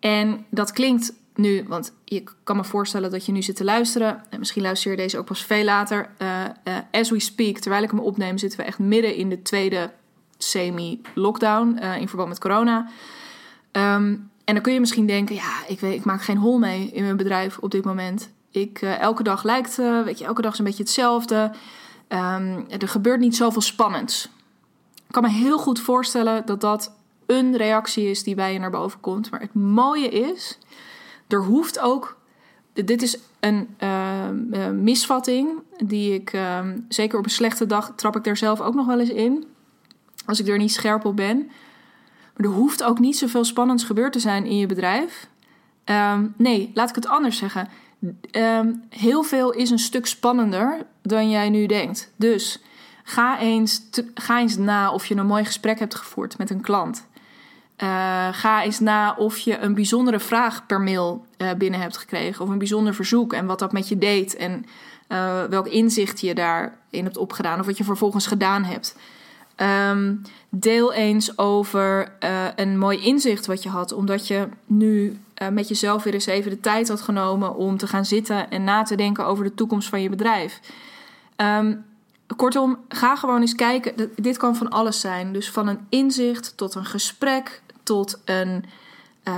En 0.00 0.46
dat 0.50 0.72
klinkt 0.72 1.12
nu, 1.38 1.64
want 1.66 1.92
je 2.04 2.22
kan 2.44 2.56
me 2.56 2.64
voorstellen 2.64 3.10
dat 3.10 3.26
je 3.26 3.32
nu 3.32 3.42
zit 3.42 3.56
te 3.56 3.64
luisteren. 3.64 4.22
En 4.30 4.38
misschien 4.38 4.62
luister 4.62 4.90
je 4.90 4.96
deze 4.96 5.18
ook 5.18 5.26
pas 5.26 5.44
veel 5.44 5.64
later. 5.64 6.10
Uh, 6.18 6.44
uh, 6.64 6.76
as 6.90 7.10
we 7.10 7.20
speak, 7.20 7.58
terwijl 7.58 7.82
ik 7.82 7.90
hem 7.90 8.00
opneem, 8.00 8.38
zitten 8.38 8.58
we 8.58 8.64
echt 8.64 8.78
midden 8.78 9.14
in 9.14 9.28
de 9.28 9.42
tweede 9.42 9.90
semi-lockdown 10.38 11.78
uh, 11.82 11.96
in 11.96 12.08
verband 12.08 12.28
met 12.28 12.38
corona. 12.38 12.88
Um, 13.72 14.30
en 14.44 14.54
dan 14.54 14.62
kun 14.62 14.72
je 14.72 14.80
misschien 14.80 15.06
denken, 15.06 15.34
ja, 15.34 15.66
ik, 15.68 15.80
weet, 15.80 15.94
ik 15.94 16.04
maak 16.04 16.22
geen 16.22 16.36
hol 16.36 16.58
mee 16.58 16.90
in 16.90 17.02
mijn 17.02 17.16
bedrijf 17.16 17.58
op 17.58 17.70
dit 17.70 17.84
moment. 17.84 18.30
Ik, 18.50 18.82
elke 18.82 19.22
dag 19.22 19.42
lijkt, 19.42 19.76
weet 19.76 20.18
je, 20.18 20.24
elke 20.24 20.42
dag 20.42 20.52
is 20.52 20.58
een 20.58 20.64
beetje 20.64 20.82
hetzelfde. 20.82 21.52
Um, 22.08 22.66
er 22.68 22.88
gebeurt 22.88 23.20
niet 23.20 23.36
zoveel 23.36 23.62
spannends. 23.62 24.28
Ik 24.94 25.12
kan 25.14 25.22
me 25.22 25.28
heel 25.28 25.58
goed 25.58 25.80
voorstellen 25.80 26.46
dat 26.46 26.60
dat 26.60 26.96
een 27.26 27.56
reactie 27.56 28.10
is 28.10 28.22
die 28.22 28.34
bij 28.34 28.52
je 28.52 28.58
naar 28.58 28.70
boven 28.70 29.00
komt. 29.00 29.30
Maar 29.30 29.40
het 29.40 29.54
mooie 29.54 30.08
is 30.08 30.58
er 31.28 31.44
hoeft 31.44 31.78
ook. 31.78 32.16
Dit 32.72 33.02
is 33.02 33.18
een 33.40 33.68
uh, 33.82 34.28
uh, 34.50 34.68
misvatting 34.68 35.48
die 35.84 36.14
ik 36.14 36.32
uh, 36.32 36.58
zeker 36.88 37.18
op 37.18 37.24
een 37.24 37.30
slechte 37.30 37.66
dag 37.66 37.92
trap 37.96 38.16
ik 38.16 38.24
daar 38.24 38.36
zelf 38.36 38.60
ook 38.60 38.74
nog 38.74 38.86
wel 38.86 39.00
eens 39.00 39.10
in. 39.10 39.46
Als 40.26 40.40
ik 40.40 40.48
er 40.48 40.58
niet 40.58 40.72
scherp 40.72 41.04
op 41.04 41.16
ben. 41.16 41.36
Maar 42.36 42.46
er 42.46 42.52
hoeft 42.52 42.82
ook 42.82 42.98
niet 42.98 43.18
zoveel 43.18 43.44
spannends 43.44 43.84
gebeurd 43.84 44.12
te 44.12 44.18
zijn 44.18 44.46
in 44.46 44.56
je 44.56 44.66
bedrijf. 44.66 45.28
Um, 45.84 46.34
nee, 46.36 46.70
laat 46.74 46.88
ik 46.88 46.94
het 46.94 47.06
anders 47.06 47.36
zeggen. 47.36 47.68
Um, 48.30 48.82
heel 48.88 49.22
veel 49.22 49.52
is 49.52 49.70
een 49.70 49.78
stuk 49.78 50.06
spannender 50.06 50.86
dan 51.02 51.30
jij 51.30 51.50
nu 51.50 51.66
denkt. 51.66 52.12
Dus 52.16 52.62
ga 53.04 53.38
eens, 53.38 53.88
ga 54.14 54.40
eens 54.40 54.56
na 54.56 54.92
of 54.92 55.06
je 55.06 55.16
een 55.16 55.26
mooi 55.26 55.44
gesprek 55.44 55.78
hebt 55.78 55.94
gevoerd 55.94 56.38
met 56.38 56.50
een 56.50 56.60
klant. 56.60 57.06
Uh, 57.82 58.28
ga 58.32 58.62
eens 58.62 58.78
na 58.78 59.14
of 59.14 59.38
je 59.38 59.58
een 59.58 59.74
bijzondere 59.74 60.20
vraag 60.20 60.66
per 60.66 60.80
mail 60.80 61.26
uh, 61.38 61.50
binnen 61.58 61.80
hebt 61.80 61.96
gekregen. 61.96 62.44
Of 62.44 62.50
een 62.50 62.58
bijzonder 62.58 62.94
verzoek 62.94 63.32
en 63.32 63.46
wat 63.46 63.58
dat 63.58 63.72
met 63.72 63.88
je 63.88 63.98
deed. 63.98 64.36
En 64.36 64.66
uh, 65.08 65.44
welk 65.44 65.66
inzicht 65.66 66.20
je 66.20 66.34
daarin 66.34 67.04
hebt 67.04 67.16
opgedaan. 67.16 67.60
Of 67.60 67.66
wat 67.66 67.76
je 67.76 67.84
vervolgens 67.84 68.26
gedaan 68.26 68.64
hebt. 68.64 68.96
Um, 69.90 70.22
deel 70.48 70.92
eens 70.92 71.38
over 71.38 72.12
een 72.56 72.78
mooi 72.78 72.98
inzicht 72.98 73.46
wat 73.46 73.62
je 73.62 73.68
had. 73.68 73.92
Omdat 73.92 74.26
je 74.26 74.48
nu 74.66 75.18
met 75.52 75.68
jezelf 75.68 76.02
weer 76.02 76.14
eens 76.14 76.26
even 76.26 76.50
de 76.50 76.60
tijd 76.60 76.88
had 76.88 77.00
genomen 77.00 77.54
om 77.54 77.76
te 77.76 77.86
gaan 77.86 78.04
zitten 78.04 78.50
en 78.50 78.64
na 78.64 78.82
te 78.82 78.96
denken 78.96 79.26
over 79.26 79.44
de 79.44 79.54
toekomst 79.54 79.88
van 79.88 80.02
je 80.02 80.08
bedrijf. 80.08 80.60
Um, 81.36 81.84
kortom, 82.36 82.78
ga 82.88 83.16
gewoon 83.16 83.40
eens 83.40 83.54
kijken. 83.54 84.10
Dit 84.16 84.36
kan 84.36 84.56
van 84.56 84.68
alles 84.68 85.00
zijn. 85.00 85.32
Dus 85.32 85.50
van 85.50 85.66
een 85.66 85.86
inzicht 85.88 86.56
tot 86.56 86.74
een 86.74 86.84
gesprek 86.84 87.62
tot 87.88 88.20
een, 88.24 88.64
uh, 89.24 89.34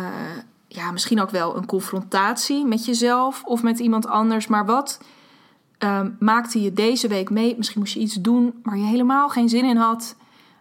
ja, 0.68 0.90
misschien 0.90 1.20
ook 1.20 1.30
wel 1.30 1.56
een 1.56 1.66
confrontatie 1.66 2.66
met 2.66 2.84
jezelf 2.84 3.42
of 3.44 3.62
met 3.62 3.78
iemand 3.78 4.06
anders. 4.06 4.46
Maar 4.46 4.66
wat 4.66 5.00
um, 5.78 6.16
maakte 6.18 6.62
je 6.62 6.72
deze 6.72 7.08
week 7.08 7.30
mee? 7.30 7.56
Misschien 7.56 7.80
moest 7.80 7.94
je 7.94 8.00
iets 8.00 8.14
doen 8.14 8.60
waar 8.62 8.76
je 8.76 8.84
helemaal 8.84 9.28
geen 9.28 9.48
zin 9.48 9.64
in 9.64 9.76
had. 9.76 10.16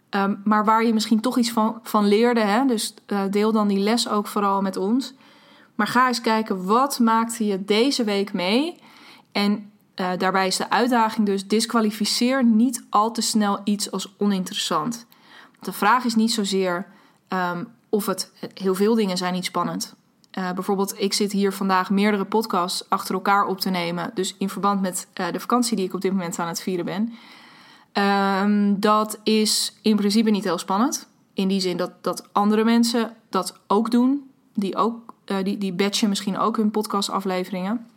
Um, 0.09 0.41
maar 0.43 0.65
waar 0.65 0.85
je 0.85 0.93
misschien 0.93 1.19
toch 1.19 1.37
iets 1.37 1.51
van, 1.51 1.79
van 1.83 2.07
leerde. 2.07 2.39
Hè? 2.39 2.65
Dus 2.65 2.93
uh, 3.07 3.21
deel 3.29 3.51
dan 3.51 3.67
die 3.67 3.79
les 3.79 4.09
ook 4.09 4.27
vooral 4.27 4.61
met 4.61 4.77
ons. 4.77 5.13
Maar 5.75 5.87
ga 5.87 6.07
eens 6.07 6.21
kijken, 6.21 6.65
wat 6.65 6.99
maakte 6.99 7.45
je 7.45 7.65
deze 7.65 8.03
week 8.03 8.33
mee? 8.33 8.75
En 9.31 9.71
uh, 9.95 10.09
daarbij 10.17 10.47
is 10.47 10.57
de 10.57 10.69
uitdaging 10.69 11.25
dus: 11.25 11.47
disqualificeer 11.47 12.43
niet 12.43 12.85
al 12.89 13.11
te 13.11 13.21
snel 13.21 13.59
iets 13.63 13.91
als 13.91 14.15
oninteressant. 14.17 15.05
De 15.59 15.71
vraag 15.71 16.05
is 16.05 16.15
niet 16.15 16.31
zozeer 16.31 16.87
um, 17.29 17.67
of 17.89 18.05
het 18.05 18.31
heel 18.53 18.75
veel 18.75 18.95
dingen 18.95 19.17
zijn 19.17 19.33
niet 19.33 19.45
spannend. 19.45 19.95
Uh, 20.37 20.51
bijvoorbeeld, 20.51 21.01
ik 21.01 21.13
zit 21.13 21.31
hier 21.31 21.53
vandaag 21.53 21.89
meerdere 21.89 22.25
podcasts 22.25 22.89
achter 22.89 23.13
elkaar 23.13 23.45
op 23.45 23.59
te 23.59 23.69
nemen. 23.69 24.11
Dus 24.13 24.35
in 24.37 24.49
verband 24.49 24.81
met 24.81 25.07
uh, 25.19 25.31
de 25.31 25.39
vakantie 25.39 25.75
die 25.75 25.85
ik 25.85 25.93
op 25.93 26.01
dit 26.01 26.11
moment 26.11 26.39
aan 26.39 26.47
het 26.47 26.61
vieren 26.61 26.85
ben. 26.85 27.13
Um, 28.43 28.79
dat 28.79 29.19
is 29.23 29.77
in 29.81 29.95
principe 29.95 30.29
niet 30.29 30.43
heel 30.43 30.57
spannend. 30.57 31.07
In 31.33 31.47
die 31.47 31.59
zin 31.59 31.77
dat, 31.77 31.91
dat 32.01 32.27
andere 32.31 32.63
mensen 32.63 33.15
dat 33.29 33.59
ook 33.67 33.91
doen. 33.91 34.29
Die, 34.53 34.75
ook, 34.75 35.13
uh, 35.25 35.37
die, 35.43 35.57
die 35.57 35.73
batchen 35.73 36.09
misschien 36.09 36.37
ook 36.37 36.57
hun 36.57 36.71
podcastafleveringen. 36.71 37.87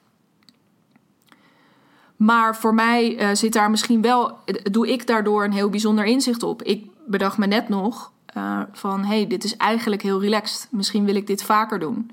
Maar 2.17 2.57
voor 2.57 2.75
mij 2.75 3.35
zit 3.37 3.53
daar 3.53 3.71
misschien 3.71 4.03
wel, 4.03 4.39
doe 4.71 4.93
ik 4.93 5.07
daardoor 5.07 5.45
een 5.45 5.53
heel 5.53 5.71
bijzonder 5.71 6.05
inzicht 6.05 6.43
op. 6.43 6.63
Ik 6.63 6.87
bedacht 7.07 7.39
me 7.39 7.47
net 7.47 7.69
nog 7.69 8.12
uh, 8.37 8.61
van 8.73 9.05
hey, 9.05 9.27
dit 9.27 9.45
is 9.45 9.57
eigenlijk 9.57 10.03
heel 10.03 10.21
relaxed. 10.21 10.69
Misschien 10.71 11.05
wil 11.05 11.15
ik 11.15 11.27
dit 11.27 11.43
vaker 11.43 11.79
doen. 11.79 12.11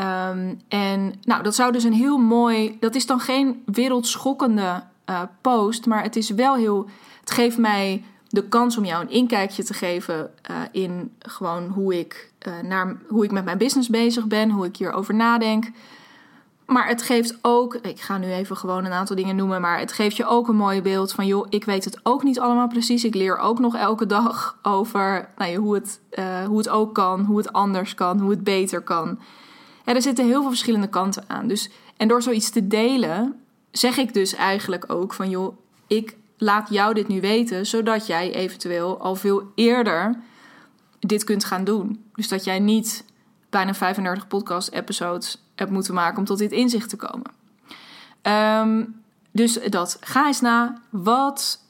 Um, 0.00 0.60
en 0.68 1.14
nou, 1.22 1.42
dat 1.42 1.54
zou 1.54 1.72
dus 1.72 1.84
een 1.84 1.92
heel 1.92 2.18
mooi. 2.18 2.76
Dat 2.80 2.94
is 2.94 3.06
dan 3.06 3.20
geen 3.20 3.62
wereldschokkende 3.64 4.82
uh, 5.10 5.22
post, 5.40 5.86
maar 5.86 6.02
het 6.02 6.16
is 6.16 6.30
wel 6.30 6.54
heel. 6.56 6.88
Het 7.20 7.30
geeft 7.30 7.58
mij 7.58 8.04
de 8.28 8.48
kans 8.48 8.76
om 8.76 8.84
jou 8.84 9.02
een 9.02 9.10
inkijkje 9.10 9.62
te 9.62 9.74
geven 9.74 10.30
uh, 10.50 10.56
in 10.72 11.14
gewoon 11.18 11.68
hoe 11.68 11.98
ik, 11.98 12.32
naar, 12.62 12.96
hoe 13.08 13.24
ik 13.24 13.30
met 13.30 13.44
mijn 13.44 13.58
business 13.58 13.88
bezig 13.88 14.26
ben, 14.26 14.50
hoe 14.50 14.66
ik 14.66 14.76
hierover 14.76 15.14
nadenk. 15.14 15.70
Maar 16.72 16.88
het 16.88 17.02
geeft 17.02 17.38
ook, 17.42 17.74
ik 17.74 18.00
ga 18.00 18.18
nu 18.18 18.32
even 18.32 18.56
gewoon 18.56 18.84
een 18.84 18.92
aantal 18.92 19.16
dingen 19.16 19.36
noemen, 19.36 19.60
maar 19.60 19.78
het 19.78 19.92
geeft 19.92 20.16
je 20.16 20.26
ook 20.26 20.48
een 20.48 20.56
mooi 20.56 20.82
beeld 20.82 21.12
van, 21.12 21.26
joh, 21.26 21.46
ik 21.48 21.64
weet 21.64 21.84
het 21.84 22.00
ook 22.02 22.22
niet 22.22 22.40
allemaal 22.40 22.68
precies. 22.68 23.04
Ik 23.04 23.14
leer 23.14 23.38
ook 23.38 23.58
nog 23.58 23.76
elke 23.76 24.06
dag 24.06 24.58
over 24.62 25.28
nou 25.36 25.50
ja, 25.50 25.56
hoe, 25.56 25.74
het, 25.74 26.00
uh, 26.18 26.44
hoe 26.44 26.58
het 26.58 26.68
ook 26.68 26.94
kan, 26.94 27.20
hoe 27.20 27.36
het 27.36 27.52
anders 27.52 27.94
kan, 27.94 28.20
hoe 28.20 28.30
het 28.30 28.44
beter 28.44 28.82
kan. 28.82 29.18
Er 29.84 30.02
zitten 30.02 30.26
heel 30.26 30.40
veel 30.40 30.48
verschillende 30.48 30.88
kanten 30.88 31.24
aan. 31.26 31.48
Dus, 31.48 31.70
en 31.96 32.08
door 32.08 32.22
zoiets 32.22 32.50
te 32.50 32.66
delen, 32.66 33.40
zeg 33.70 33.96
ik 33.96 34.14
dus 34.14 34.34
eigenlijk 34.34 34.92
ook 34.92 35.14
van, 35.14 35.30
joh, 35.30 35.56
ik 35.86 36.16
laat 36.36 36.68
jou 36.70 36.94
dit 36.94 37.08
nu 37.08 37.20
weten, 37.20 37.66
zodat 37.66 38.06
jij 38.06 38.34
eventueel 38.34 39.00
al 39.00 39.14
veel 39.14 39.42
eerder 39.54 40.16
dit 40.98 41.24
kunt 41.24 41.44
gaan 41.44 41.64
doen. 41.64 42.04
Dus 42.14 42.28
dat 42.28 42.44
jij 42.44 42.58
niet 42.58 43.04
bijna 43.50 43.74
35 43.74 44.26
podcast-episodes 44.26 45.42
heb 45.54 45.70
moeten 45.70 45.94
maken 45.94 46.18
om 46.18 46.24
tot 46.24 46.38
dit 46.38 46.52
inzicht 46.52 46.88
te 46.88 46.96
komen. 46.96 47.30
Um, 48.22 49.02
dus 49.30 49.58
dat. 49.68 49.96
Ga 50.00 50.26
eens 50.26 50.40
na. 50.40 50.80
Wat 50.90 51.60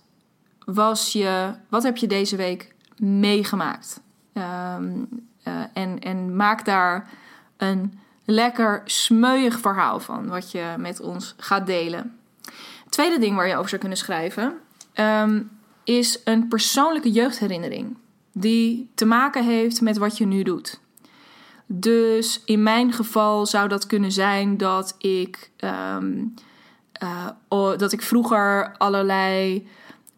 was 0.65 1.13
je. 1.13 1.53
Wat 1.69 1.83
heb 1.83 1.97
je 1.97 2.07
deze 2.07 2.37
week 2.37 2.75
meegemaakt? 2.97 4.01
Um, 4.33 5.09
uh, 5.45 5.63
en, 5.73 5.99
en 5.99 6.37
maak 6.37 6.65
daar 6.65 7.11
een 7.57 7.99
lekker 8.25 8.83
smeuig 8.85 9.61
verhaal 9.61 10.01
van. 10.01 10.29
Wat 10.29 10.51
je 10.51 10.75
met 10.79 11.01
ons 11.01 11.35
gaat 11.37 11.67
delen. 11.67 12.19
Tweede 12.89 13.19
ding 13.19 13.37
waar 13.37 13.49
je 13.49 13.57
over 13.57 13.69
zou 13.69 13.81
kunnen 13.81 13.99
schrijven. 13.99 14.55
Um, 14.95 15.51
is 15.85 16.21
een 16.25 16.49
persoonlijke 16.49 17.11
jeugdherinnering. 17.11 17.97
Die 18.33 18.91
te 18.95 19.05
maken 19.05 19.45
heeft 19.45 19.81
met 19.81 19.97
wat 19.97 20.19
je 20.19 20.27
nu 20.27 20.43
doet. 20.43 20.81
Dus 21.73 22.43
in 22.45 22.63
mijn 22.63 22.93
geval 22.93 23.47
zou 23.47 23.69
dat 23.69 23.87
kunnen 23.87 24.13
zijn 24.13 24.57
dat 24.57 24.95
ik, 24.99 25.51
um, 25.97 26.35
uh, 27.03 27.77
dat 27.77 27.93
ik 27.93 28.03
vroeger 28.03 28.75
allerlei. 28.79 29.69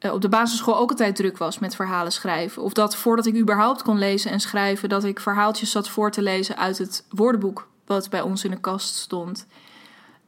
Uh, 0.01 0.13
op 0.13 0.21
de 0.21 0.29
basisschool 0.29 0.79
ook 0.79 0.91
altijd 0.91 1.17
druk 1.17 1.39
was 1.39 1.59
met 1.59 1.75
verhalen 1.75 2.13
schrijven. 2.13 2.63
Of 2.63 2.73
dat 2.73 2.97
voordat 2.97 3.27
ik 3.27 3.37
überhaupt 3.37 3.83
kon 3.83 3.99
lezen 3.99 4.31
en 4.31 4.41
schrijven, 4.41 4.89
dat 4.89 5.05
ik 5.05 5.21
verhaaltjes 5.21 5.71
zat 5.71 5.89
voor 5.89 6.11
te 6.11 6.23
lezen 6.23 6.57
uit 6.57 6.79
het 6.79 7.05
woordenboek 7.09 7.69
wat 7.87 8.11
bij 8.11 8.21
ons 8.21 8.45
in 8.45 8.51
de 8.51 8.61
kast 8.61 8.95
stond. 8.95 9.47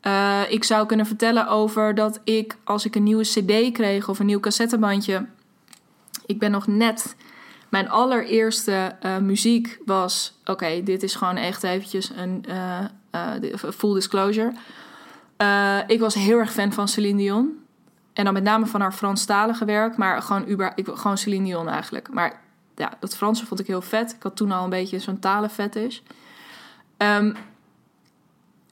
Uh, 0.02 0.40
ik 0.49 0.64
zou 0.64 0.87
kunnen 0.87 1.07
vertellen 1.07 1.49
over 1.49 1.95
dat 1.95 2.21
ik, 2.25 2.57
als 2.64 2.85
ik 2.85 2.95
een 2.95 3.02
nieuwe 3.02 3.25
CD 3.25 3.73
kreeg 3.73 4.09
of 4.09 4.19
een 4.19 4.26
nieuw 4.26 4.40
cassettebandje. 4.40 5.26
Ik 6.26 6.38
ben 6.38 6.50
nog 6.50 6.66
net 6.66 7.16
mijn 7.75 7.90
allereerste 7.90 8.97
uh, 9.02 9.19
muziek 9.19 9.78
was... 9.85 10.38
Oké, 10.45 10.83
dit 10.83 11.02
is 11.02 11.14
gewoon 11.14 11.37
echt 11.37 11.62
eventjes 11.62 12.11
een 12.16 12.45
uh, 12.49 12.81
uh, 13.43 13.54
full 13.76 13.95
disclosure. 13.95 14.52
ik 15.87 16.00
was 16.00 16.14
heel 16.14 16.38
erg 16.38 16.52
fan 16.52 16.73
van 16.73 16.88
Celine 16.88 17.19
Dion. 17.19 17.59
En 18.12 18.25
dan 18.25 18.33
met 18.33 18.43
name 18.43 18.66
van 18.66 18.81
haar 18.81 18.93
Franstalige 18.93 19.64
werk. 19.64 19.97
Maar 19.97 20.23
gewoon, 20.23 20.49
Uber, 20.49 20.73
ik, 20.75 20.88
gewoon 20.93 21.19
Celine 21.19 21.45
Dion 21.45 21.69
eigenlijk. 21.69 22.12
Maar 22.12 22.40
ja, 22.76 22.93
dat 23.00 23.16
Franse 23.16 23.47
vond 23.47 23.61
ik 23.61 23.66
heel 23.66 23.83
vet. 23.83 24.12
Ik 24.12 24.23
had 24.23 24.37
toen 24.37 24.52
al 24.52 24.64
een 24.64 24.71
beetje 24.71 24.99
zo'n 24.99 25.19
talenfetish. 25.19 25.99
Um, 26.99 27.37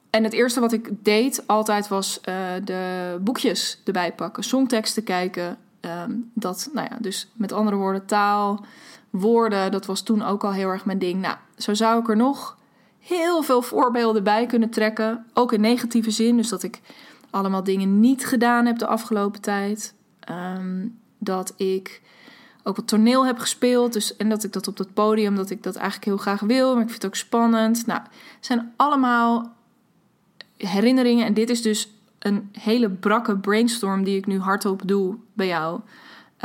en 0.09 0.23
het 0.23 0.33
eerste 0.33 0.59
wat 0.59 0.73
ik 0.73 0.89
deed 1.03 1.47
altijd 1.47 1.87
was 1.87 2.21
de 2.63 3.17
boekjes 3.21 3.81
erbij 3.85 4.13
pakken. 4.13 4.43
Songteksten 4.43 5.03
kijken. 5.03 5.57
Um, 5.85 6.31
dat, 6.33 6.69
nou 6.73 6.87
ja, 6.89 6.97
dus 6.99 7.27
met 7.33 7.51
andere 7.51 7.77
woorden, 7.77 8.05
taal, 8.05 8.65
woorden, 9.19 9.71
dat 9.71 9.85
was 9.85 10.01
toen 10.01 10.23
ook 10.23 10.43
al 10.43 10.51
heel 10.51 10.69
erg 10.69 10.85
mijn 10.85 10.99
ding. 10.99 11.21
Nou, 11.21 11.35
zo 11.57 11.73
zou 11.73 11.99
ik 11.99 12.09
er 12.09 12.15
nog 12.15 12.57
heel 12.99 13.41
veel 13.43 13.61
voorbeelden 13.61 14.23
bij 14.23 14.45
kunnen 14.45 14.69
trekken. 14.69 15.25
Ook 15.33 15.53
in 15.53 15.61
negatieve 15.61 16.11
zin, 16.11 16.37
dus 16.37 16.49
dat 16.49 16.63
ik 16.63 16.81
allemaal 17.29 17.63
dingen 17.63 17.99
niet 17.99 18.25
gedaan 18.25 18.65
heb 18.65 18.77
de 18.77 18.87
afgelopen 18.87 19.41
tijd. 19.41 19.93
Um, 20.29 20.99
dat 21.17 21.53
ik 21.57 22.01
ook 22.63 22.75
wat 22.75 22.87
toneel 22.87 23.25
heb 23.25 23.39
gespeeld. 23.39 23.93
Dus, 23.93 24.15
en 24.15 24.29
dat 24.29 24.43
ik 24.43 24.53
dat 24.53 24.67
op 24.67 24.77
dat 24.77 24.93
podium, 24.93 25.35
dat 25.35 25.49
ik 25.49 25.63
dat 25.63 25.75
eigenlijk 25.75 26.05
heel 26.05 26.17
graag 26.17 26.39
wil. 26.39 26.73
Maar 26.73 26.83
ik 26.83 26.89
vind 26.89 27.01
het 27.01 27.11
ook 27.11 27.17
spannend. 27.17 27.85
Nou, 27.85 28.01
het 28.35 28.45
zijn 28.45 28.73
allemaal 28.75 29.53
herinneringen. 30.57 31.25
En 31.25 31.33
dit 31.33 31.49
is 31.49 31.61
dus 31.61 31.91
een 32.19 32.49
hele 32.51 32.89
brakke 32.89 33.37
brainstorm 33.37 34.03
die 34.03 34.17
ik 34.17 34.25
nu 34.25 34.39
hardop 34.39 34.81
doe 34.85 35.15
bij 35.33 35.47
jou. 35.47 35.79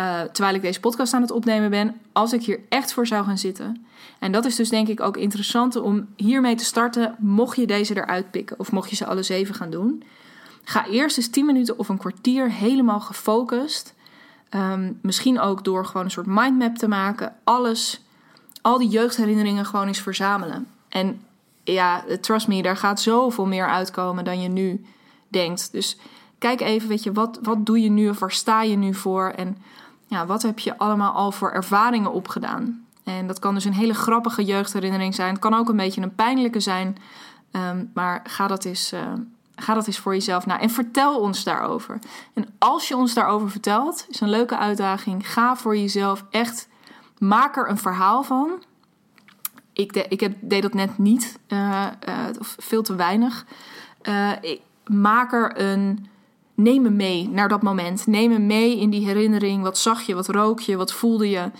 Uh, 0.00 0.20
terwijl 0.20 0.54
ik 0.54 0.62
deze 0.62 0.80
podcast 0.80 1.14
aan 1.14 1.22
het 1.22 1.30
opnemen 1.30 1.70
ben, 1.70 2.00
als 2.12 2.32
ik 2.32 2.42
hier 2.42 2.60
echt 2.68 2.92
voor 2.92 3.06
zou 3.06 3.24
gaan 3.24 3.38
zitten. 3.38 3.86
En 4.18 4.32
dat 4.32 4.44
is 4.44 4.56
dus 4.56 4.68
denk 4.68 4.88
ik 4.88 5.00
ook 5.00 5.16
interessant 5.16 5.76
om 5.76 6.08
hiermee 6.16 6.54
te 6.54 6.64
starten, 6.64 7.14
mocht 7.18 7.56
je 7.56 7.66
deze 7.66 7.96
eruit 7.96 8.30
pikken 8.30 8.58
of 8.58 8.72
mocht 8.72 8.90
je 8.90 8.96
ze 8.96 9.06
alle 9.06 9.22
zeven 9.22 9.54
gaan 9.54 9.70
doen. 9.70 10.02
Ga 10.64 10.86
eerst 10.86 11.16
eens 11.16 11.30
10 11.30 11.46
minuten 11.46 11.78
of 11.78 11.88
een 11.88 11.98
kwartier 11.98 12.50
helemaal 12.50 13.00
gefocust. 13.00 13.94
Um, 14.54 14.98
misschien 15.02 15.40
ook 15.40 15.64
door 15.64 15.86
gewoon 15.86 16.04
een 16.04 16.10
soort 16.10 16.26
mindmap 16.26 16.76
te 16.76 16.88
maken. 16.88 17.34
Alles, 17.44 18.04
al 18.62 18.78
die 18.78 18.88
jeugdherinneringen 18.88 19.66
gewoon 19.66 19.86
eens 19.86 20.00
verzamelen. 20.00 20.66
En 20.88 21.20
ja, 21.64 22.04
trust 22.20 22.48
me, 22.48 22.62
daar 22.62 22.76
gaat 22.76 23.00
zoveel 23.00 23.46
meer 23.46 23.66
uitkomen 23.66 24.24
dan 24.24 24.40
je 24.40 24.48
nu 24.48 24.84
denkt. 25.28 25.72
Dus 25.72 25.98
kijk 26.38 26.60
even, 26.60 26.88
weet 26.88 27.02
je, 27.02 27.12
wat, 27.12 27.38
wat 27.42 27.66
doe 27.66 27.80
je 27.80 27.90
nu 27.90 28.08
of 28.08 28.18
waar 28.18 28.32
sta 28.32 28.62
je 28.62 28.76
nu 28.76 28.94
voor? 28.94 29.28
En 29.28 29.56
ja, 30.08 30.26
wat 30.26 30.42
heb 30.42 30.58
je 30.58 30.78
allemaal 30.78 31.12
al 31.12 31.32
voor 31.32 31.50
ervaringen 31.50 32.12
opgedaan? 32.12 32.86
En 33.04 33.26
dat 33.26 33.38
kan 33.38 33.54
dus 33.54 33.64
een 33.64 33.72
hele 33.72 33.94
grappige 33.94 34.44
jeugdherinnering 34.44 35.14
zijn. 35.14 35.30
Het 35.30 35.38
kan 35.38 35.54
ook 35.54 35.68
een 35.68 35.76
beetje 35.76 36.00
een 36.00 36.14
pijnlijke 36.14 36.60
zijn. 36.60 36.96
Um, 37.52 37.90
maar 37.94 38.20
ga 38.24 38.46
dat, 38.46 38.64
eens, 38.64 38.92
uh, 38.92 39.00
ga 39.56 39.74
dat 39.74 39.86
eens 39.86 39.98
voor 39.98 40.12
jezelf 40.12 40.46
na. 40.46 40.60
En 40.60 40.70
vertel 40.70 41.20
ons 41.20 41.44
daarover. 41.44 41.98
En 42.34 42.46
als 42.58 42.88
je 42.88 42.96
ons 42.96 43.14
daarover 43.14 43.50
vertelt, 43.50 44.06
is 44.08 44.20
een 44.20 44.30
leuke 44.30 44.58
uitdaging. 44.58 45.32
Ga 45.32 45.56
voor 45.56 45.76
jezelf 45.76 46.24
echt, 46.30 46.68
maak 47.18 47.56
er 47.56 47.70
een 47.70 47.78
verhaal 47.78 48.22
van. 48.22 48.62
ik, 49.72 49.92
ik 49.92 50.20
heb, 50.20 50.36
deed 50.40 50.62
dat 50.62 50.74
net 50.74 50.98
niet, 50.98 51.38
uh, 51.48 51.86
of 52.38 52.56
veel 52.58 52.82
te 52.82 52.94
weinig. 52.94 53.46
ik 54.40 54.60
maak 54.86 55.32
er 55.32 55.60
een. 55.60 56.06
Neem 56.58 56.82
me 56.82 56.90
mee 56.90 57.28
naar 57.28 57.48
dat 57.48 57.62
moment. 57.62 58.06
Neem 58.06 58.30
me 58.30 58.38
mee 58.38 58.78
in 58.78 58.90
die 58.90 59.06
herinnering. 59.06 59.62
Wat 59.62 59.78
zag 59.78 60.02
je? 60.02 60.14
Wat 60.14 60.28
rook 60.28 60.60
je? 60.60 60.76
Wat 60.76 60.92
voelde 60.92 61.30
je? 61.30 61.50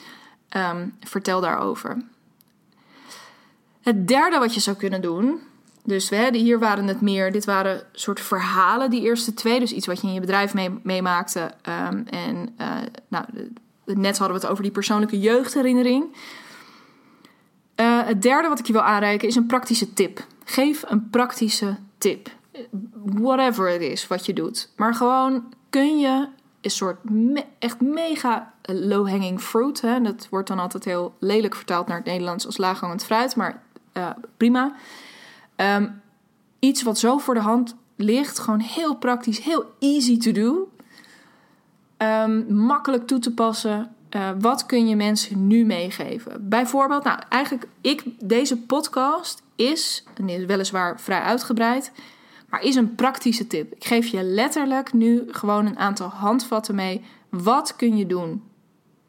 Um, 0.56 0.94
vertel 1.00 1.40
daarover. 1.40 2.02
Het 3.80 4.08
derde 4.08 4.38
wat 4.38 4.54
je 4.54 4.60
zou 4.60 4.76
kunnen 4.76 5.00
doen. 5.00 5.40
Dus 5.84 6.08
we, 6.08 6.28
hier 6.32 6.58
waren 6.58 6.86
het 6.86 7.00
meer, 7.00 7.32
dit 7.32 7.44
waren 7.44 7.86
soort 7.92 8.20
verhalen, 8.20 8.90
die 8.90 9.02
eerste 9.02 9.34
twee. 9.34 9.60
Dus 9.60 9.72
iets 9.72 9.86
wat 9.86 10.00
je 10.00 10.06
in 10.06 10.12
je 10.12 10.20
bedrijf 10.20 10.54
meemaakte. 10.82 11.40
um, 11.40 12.04
en 12.06 12.54
uh, 12.60 12.76
nou, 13.08 13.24
net 13.84 14.18
hadden 14.18 14.36
we 14.36 14.42
het 14.42 14.52
over 14.52 14.62
die 14.62 14.72
persoonlijke 14.72 15.20
jeugdherinnering. 15.20 16.04
Uh, 17.80 18.06
het 18.06 18.22
derde 18.22 18.48
wat 18.48 18.58
ik 18.58 18.66
je 18.66 18.72
wil 18.72 18.82
aanreiken 18.82 19.28
is 19.28 19.36
een 19.36 19.46
praktische 19.46 19.92
tip. 19.92 20.26
Geef 20.44 20.82
een 20.86 21.10
praktische 21.10 21.76
tip. 21.98 22.36
Whatever 23.04 23.70
het 23.70 23.80
is 23.80 24.06
wat 24.06 24.26
je 24.26 24.32
doet. 24.32 24.72
Maar 24.76 24.94
gewoon 24.94 25.54
kun 25.70 25.98
je 25.98 26.28
een 26.60 26.70
soort 26.70 26.98
echt 27.58 27.80
mega 27.80 28.52
low-hanging 28.62 29.40
fruit. 29.40 29.80
Hè? 29.80 30.00
Dat 30.00 30.26
wordt 30.30 30.48
dan 30.48 30.58
altijd 30.58 30.84
heel 30.84 31.14
lelijk 31.18 31.54
vertaald 31.54 31.86
naar 31.86 31.96
het 31.96 32.06
Nederlands 32.06 32.46
als 32.46 32.56
laaghangend 32.56 33.04
fruit. 33.04 33.36
Maar 33.36 33.62
uh, 33.92 34.10
prima. 34.36 34.72
Um, 35.56 36.00
iets 36.58 36.82
wat 36.82 36.98
zo 36.98 37.18
voor 37.18 37.34
de 37.34 37.40
hand 37.40 37.76
ligt. 37.96 38.38
Gewoon 38.38 38.60
heel 38.60 38.96
praktisch, 38.96 39.38
heel 39.38 39.64
easy 39.78 40.18
to 40.18 40.32
do. 40.32 40.68
Um, 41.98 42.54
makkelijk 42.54 43.06
toe 43.06 43.18
te 43.18 43.34
passen. 43.34 43.92
Uh, 44.16 44.30
wat 44.38 44.66
kun 44.66 44.88
je 44.88 44.96
mensen 44.96 45.46
nu 45.46 45.64
meegeven? 45.64 46.48
Bijvoorbeeld, 46.48 47.04
nou 47.04 47.18
eigenlijk, 47.28 47.68
ik, 47.80 48.04
deze 48.20 48.58
podcast 48.58 49.42
is, 49.56 50.04
en 50.14 50.28
is 50.28 50.44
weliswaar 50.44 51.00
vrij 51.00 51.20
uitgebreid, 51.20 51.92
maar 52.48 52.62
is 52.62 52.74
een 52.74 52.94
praktische 52.94 53.46
tip. 53.46 53.72
Ik 53.72 53.84
geef 53.84 54.06
je 54.06 54.22
letterlijk 54.22 54.92
nu 54.92 55.24
gewoon 55.28 55.66
een 55.66 55.78
aantal 55.78 56.08
handvatten 56.08 56.74
mee. 56.74 57.04
Wat 57.28 57.76
kun 57.76 57.96
je 57.96 58.06
doen? 58.06 58.42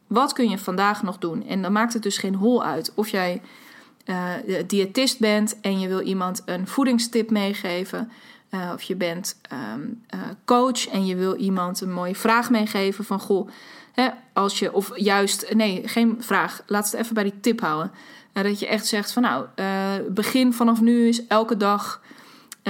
Wat 0.08 0.34
kun 0.34 0.50
je 0.50 0.58
vandaag 0.58 1.03
nog 1.03 1.17
doen? 1.17 1.48
En 1.48 1.62
dan 1.62 1.72
maakt 1.72 1.93
het 1.93 2.03
dus 2.03 2.17
geen 2.17 2.36
hol 2.36 2.63
uit 2.63 2.91
of 2.96 3.10
jij 3.10 3.41
uh, 4.05 4.34
diëtist 4.67 5.19
bent 5.19 5.60
en 5.62 5.79
je 5.79 5.88
wil 5.88 6.01
iemand 6.01 6.41
een 6.46 6.67
voedingstip 6.67 7.29
meegeven. 7.29 8.12
Uh, 8.51 8.72
of 8.74 8.81
je 8.81 8.96
bent 8.96 9.41
um, 9.74 10.03
uh, 10.15 10.22
coach 10.46 10.88
en 10.88 11.05
je 11.05 11.15
wil 11.15 11.36
iemand 11.36 11.81
een 11.81 11.91
mooie 11.91 12.15
vraag 12.15 12.50
meegeven 12.50 13.03
van 13.05 13.19
goh, 13.19 13.50
hè, 13.91 14.10
als 14.34 14.60
je, 14.60 14.74
of 14.74 14.91
juist, 14.96 15.53
nee, 15.53 15.88
geen 15.88 16.15
vraag, 16.19 16.63
laat 16.67 16.91
het 16.91 17.01
even 17.01 17.13
bij 17.13 17.24
die 17.24 17.39
tip 17.39 17.62
houden. 17.62 17.91
Dat 18.34 18.60
je 18.60 18.67
echt 18.67 18.86
zegt 18.86 19.12
van 19.12 19.22
nou, 19.22 19.46
begin 20.12 20.53
vanaf 20.53 20.81
nu 20.81 21.08
is 21.08 21.27
elke 21.27 21.58
dag 21.58 22.01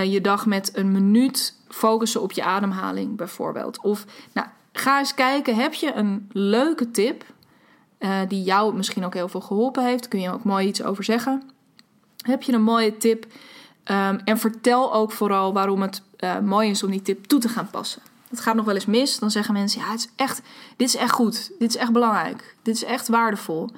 je 0.04 0.22
dag 0.22 0.46
met 0.46 0.78
een 0.78 0.92
minuut 0.92 1.56
focussen 1.68 2.22
op 2.22 2.32
je 2.32 2.44
ademhaling 2.44 3.16
bijvoorbeeld. 3.16 3.82
Of 3.82 4.06
nou, 4.34 4.48
ga 4.74 5.00
eens 5.00 5.14
kijken, 5.14 5.56
heb 5.56 5.74
je 5.74 5.94
een 5.94 6.30
leuke 6.32 6.92
tip 6.92 7.24
die 8.28 8.44
jou 8.44 8.76
misschien 8.76 9.06
ook 9.06 9.14
heel 9.14 9.28
veel 9.30 9.42
geholpen 9.42 9.86
heeft? 9.86 10.08
Kun 10.08 10.22
je 10.22 10.32
ook 10.32 10.44
mooi 10.44 10.68
iets 10.68 10.84
over 10.84 11.04
zeggen? 11.04 11.50
Heb 12.22 12.44
je 12.44 12.54
een 12.54 12.64
mooie 12.64 12.98
tip? 12.98 13.26
Um, 13.92 14.20
en 14.24 14.38
vertel 14.38 14.94
ook 14.94 15.12
vooral 15.12 15.54
waarom 15.54 15.82
het 15.82 16.02
uh, 16.20 16.40
mooi 16.40 16.70
is 16.70 16.84
om 16.84 16.92
die 16.92 17.02
tip 17.02 17.26
toe 17.26 17.40
te 17.40 17.50
gaan 17.50 17.70
passen. 17.70 18.02
Het 18.30 18.40
gaat 18.40 18.56
nog 18.56 18.66
wel 18.66 18.76
eens 18.76 18.86
mis. 18.86 19.20
Dan 19.20 19.32
zeggen 19.32 19.54
mensen: 19.54 19.82
ja, 19.82 19.92
het 19.92 20.00
is 20.00 20.10
echt, 20.16 20.42
dit 20.76 20.88
is 20.88 20.96
echt 20.96 21.12
goed. 21.12 21.52
Dit 21.60 21.70
is 21.70 21.76
echt 21.76 21.92
belangrijk. 21.92 22.56
Dit 22.62 22.76
is 22.76 22.84
echt 22.84 23.08
waardevol. 23.08 23.70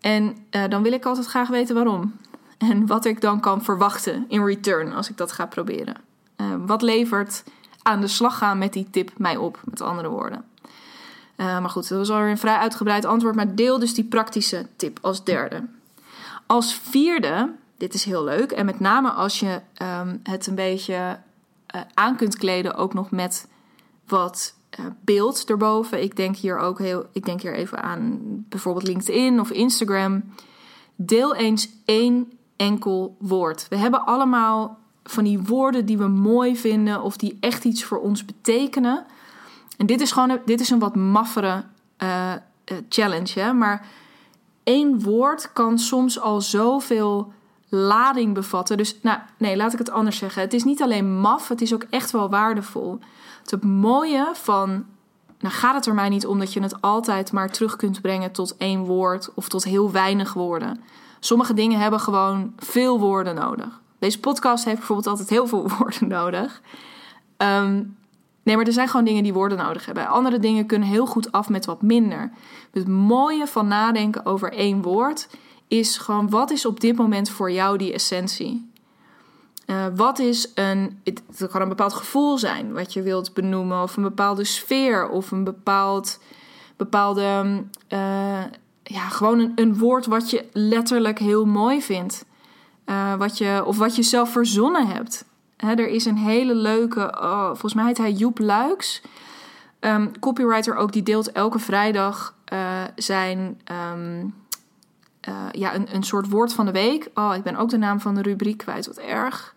En 0.00 0.36
dan 0.68 0.82
wil 0.82 0.92
ik 0.92 1.04
altijd 1.04 1.26
graag 1.26 1.48
weten 1.48 1.74
waarom. 1.74 2.14
En 2.58 2.86
wat 2.86 3.04
ik 3.04 3.20
dan 3.20 3.40
kan 3.40 3.62
verwachten 3.62 4.24
in 4.28 4.44
return 4.44 4.92
als 4.92 5.10
ik 5.10 5.16
dat 5.16 5.32
ga 5.32 5.46
proberen. 5.46 5.96
Uh, 6.36 6.54
wat 6.66 6.82
levert 6.82 7.44
aan 7.82 8.00
de 8.00 8.06
slag 8.06 8.38
gaan 8.38 8.58
met 8.58 8.72
die 8.72 8.90
tip 8.90 9.10
mij 9.16 9.36
op, 9.36 9.60
met 9.64 9.80
andere 9.80 10.08
woorden. 10.08 10.44
maar 11.36 11.70
goed, 11.70 11.88
dat 11.88 11.98
was 11.98 12.10
alweer 12.10 12.30
een 12.30 12.38
vrij 12.38 12.56
uitgebreid 12.56 13.04
antwoord. 13.04 13.34
Maar 13.34 13.54
deel 13.54 13.78
dus 13.78 13.94
die 13.94 14.04
praktische 14.04 14.66
tip 14.76 14.98
als 15.00 15.24
derde. 15.24 15.64
Als 16.46 16.74
vierde 16.74 17.50
dit 17.78 17.94
is 17.94 18.04
heel 18.04 18.24
leuk. 18.24 18.52
En 18.52 18.64
met 18.64 18.80
name 18.80 19.10
als 19.10 19.40
je 19.40 19.60
um, 19.82 20.20
het 20.22 20.46
een 20.46 20.54
beetje 20.54 21.18
uh, 21.74 21.80
aan 21.94 22.16
kunt 22.16 22.36
kleden, 22.36 22.74
ook 22.74 22.94
nog 22.94 23.10
met 23.10 23.48
wat 24.06 24.54
beeld 25.00 25.44
erboven. 25.44 26.02
Ik 26.02 26.16
denk 26.16 26.36
hier 26.36 26.58
ook 26.58 26.78
heel, 26.78 27.06
ik 27.12 27.24
denk 27.24 27.40
hier 27.40 27.54
even 27.54 27.82
aan 27.82 28.18
bijvoorbeeld 28.48 28.86
LinkedIn 28.86 29.40
of 29.40 29.50
Instagram. 29.50 30.22
Deel 30.96 31.34
eens 31.34 31.68
één 31.84 32.32
enkel 32.58 33.16
woord. 33.18 33.66
We 33.68 33.76
hebben 33.76 34.04
allemaal 34.04 34.78
van 35.04 35.24
die 35.24 35.40
woorden 35.40 35.86
die 35.86 35.98
we 35.98 36.08
mooi 36.08 36.56
vinden 36.56 37.02
of 37.02 37.16
die 37.16 37.36
echt 37.40 37.64
iets 37.64 37.84
voor 37.84 38.00
ons 38.00 38.24
betekenen. 38.24 39.06
En 39.76 39.86
dit 39.86 40.00
is 40.00 40.12
gewoon 40.12 40.40
dit 40.44 40.60
is 40.60 40.70
een 40.70 40.78
wat 40.78 40.96
maffere 40.96 41.64
uh, 42.02 42.32
challenge, 42.88 43.40
hè? 43.40 43.52
maar 43.52 43.86
één 44.64 45.02
woord 45.02 45.52
kan 45.52 45.78
soms 45.78 46.20
al 46.20 46.40
zoveel 46.40 47.32
lading 47.68 48.34
bevatten. 48.34 48.76
Dus 48.76 48.98
nou, 49.02 49.18
nee, 49.36 49.56
laat 49.56 49.72
ik 49.72 49.78
het 49.78 49.90
anders 49.90 50.16
zeggen. 50.16 50.42
Het 50.42 50.52
is 50.52 50.64
niet 50.64 50.82
alleen 50.82 51.20
maf, 51.20 51.48
het 51.48 51.60
is 51.60 51.74
ook 51.74 51.86
echt 51.90 52.10
wel 52.10 52.28
waardevol. 52.30 52.98
Het 53.44 53.64
mooie 53.64 54.30
van. 54.32 54.86
Nou 55.40 55.54
gaat 55.54 55.74
het 55.74 55.86
er 55.86 55.94
mij 55.94 56.08
niet 56.08 56.26
om 56.26 56.38
dat 56.38 56.52
je 56.52 56.60
het 56.62 56.80
altijd 56.80 57.32
maar 57.32 57.50
terug 57.50 57.76
kunt 57.76 58.00
brengen 58.00 58.32
tot 58.32 58.56
één 58.56 58.84
woord 58.84 59.34
of 59.34 59.48
tot 59.48 59.64
heel 59.64 59.90
weinig 59.90 60.32
woorden. 60.32 60.80
Sommige 61.20 61.54
dingen 61.54 61.80
hebben 61.80 62.00
gewoon 62.00 62.52
veel 62.56 62.98
woorden 63.00 63.34
nodig. 63.34 63.80
Deze 63.98 64.20
podcast 64.20 64.64
heeft 64.64 64.76
bijvoorbeeld 64.76 65.08
altijd 65.08 65.28
heel 65.28 65.46
veel 65.46 65.68
woorden 65.78 66.08
nodig. 66.08 66.60
Um, 67.36 67.96
nee, 68.42 68.56
maar 68.56 68.66
er 68.66 68.72
zijn 68.72 68.88
gewoon 68.88 69.04
dingen 69.04 69.22
die 69.22 69.32
woorden 69.32 69.58
nodig 69.58 69.86
hebben. 69.86 70.06
Andere 70.06 70.38
dingen 70.38 70.66
kunnen 70.66 70.88
heel 70.88 71.06
goed 71.06 71.32
af 71.32 71.48
met 71.48 71.66
wat 71.66 71.82
minder. 71.82 72.30
Het 72.72 72.88
mooie 72.88 73.46
van 73.46 73.68
nadenken 73.68 74.26
over 74.26 74.52
één 74.52 74.82
woord 74.82 75.28
is 75.68 75.98
gewoon 75.98 76.30
wat 76.30 76.50
is 76.50 76.66
op 76.66 76.80
dit 76.80 76.96
moment 76.96 77.30
voor 77.30 77.50
jou 77.50 77.78
die 77.78 77.92
essentie? 77.92 78.70
Uh, 79.66 79.86
wat 79.94 80.18
is 80.18 80.50
een, 80.54 81.00
het, 81.04 81.22
kan 81.50 81.60
een 81.60 81.68
bepaald 81.68 81.92
gevoel 81.92 82.38
zijn 82.38 82.72
wat 82.72 82.92
je 82.92 83.02
wilt 83.02 83.34
benoemen, 83.34 83.82
of 83.82 83.96
een 83.96 84.02
bepaalde 84.02 84.44
sfeer, 84.44 85.08
of 85.08 85.30
een 85.30 85.44
bepaald, 85.44 86.18
bepaalde, 86.76 87.64
uh, 87.88 88.42
ja, 88.88 89.08
gewoon 89.08 89.38
een, 89.38 89.52
een, 89.54 89.78
woord 89.78 90.06
wat 90.06 90.30
je 90.30 90.48
letterlijk 90.52 91.18
heel 91.18 91.46
mooi 91.46 91.82
vindt. 91.82 92.24
Uh, 92.86 93.14
wat 93.14 93.38
je, 93.38 93.62
of 93.64 93.78
wat 93.78 93.96
je 93.96 94.02
zelf 94.02 94.32
verzonnen 94.32 94.86
hebt. 94.86 95.24
Hè, 95.56 95.74
er 95.74 95.88
is 95.88 96.04
een 96.04 96.16
hele 96.16 96.54
leuke, 96.54 97.18
oh, 97.20 97.46
volgens 97.46 97.74
mij 97.74 97.86
heet 97.86 97.98
hij 97.98 98.12
Joep 98.12 98.38
Luiks, 98.38 99.02
um, 99.80 100.18
copywriter 100.18 100.76
ook, 100.76 100.92
die 100.92 101.02
deelt 101.02 101.32
elke 101.32 101.58
vrijdag 101.58 102.34
zijn. 102.94 103.60
Um, 103.92 104.34
uh, 105.28 105.34
ja, 105.52 105.74
een, 105.74 105.94
een 105.94 106.02
soort 106.02 106.28
woord 106.28 106.52
van 106.52 106.66
de 106.66 106.72
week. 106.72 107.08
Oh, 107.14 107.34
ik 107.34 107.42
ben 107.42 107.56
ook 107.56 107.68
de 107.68 107.78
naam 107.78 108.00
van 108.00 108.14
de 108.14 108.22
rubriek 108.22 108.58
kwijt, 108.58 108.86
wat 108.86 108.96
erg. 108.96 109.54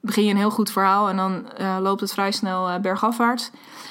Begin 0.00 0.24
je 0.24 0.30
een 0.30 0.36
heel 0.36 0.50
goed 0.50 0.72
verhaal 0.72 1.08
en 1.08 1.16
dan 1.16 1.44
loopt 1.82 2.00
het 2.00 2.12
vrij 2.12 2.32
snel 2.32 2.80
bergafwaarts. 2.80 3.50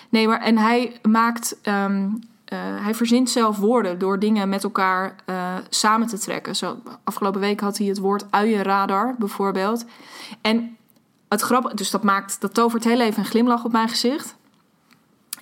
Nee, 0.10 0.28
maar 0.28 0.42
en 0.42 0.58
hij 0.58 1.00
maakt, 1.02 1.58
um, 1.64 2.20
hij 2.56 2.96
verzint 2.96 3.30
zelf 3.30 3.58
woorden 3.58 4.00
door 4.00 4.20
dingen 4.20 4.50
met 4.50 4.64
elkaar 4.64 5.16
samen 5.70 6.08
te 6.08 6.18
trekken. 6.18 6.56
Zo, 6.56 6.78
afgelopen 7.04 7.40
week 7.40 7.60
had 7.60 7.78
hij 7.78 7.88
het 7.88 7.98
woord 7.98 8.26
uienradar 8.30 9.16
bijvoorbeeld. 9.20 9.86
En 10.42 10.78
het 11.28 11.42
grappige, 11.42 11.76
dus 11.76 11.92
dat 11.92 12.04
maakt, 12.04 12.42
dat 12.42 12.54
tovert 12.54 12.84
heel 12.84 13.00
even 13.00 13.20
een 13.20 13.30
glimlach 13.30 13.66
op 13.66 13.72
mijn 13.72 13.90
gezicht. 13.90 14.36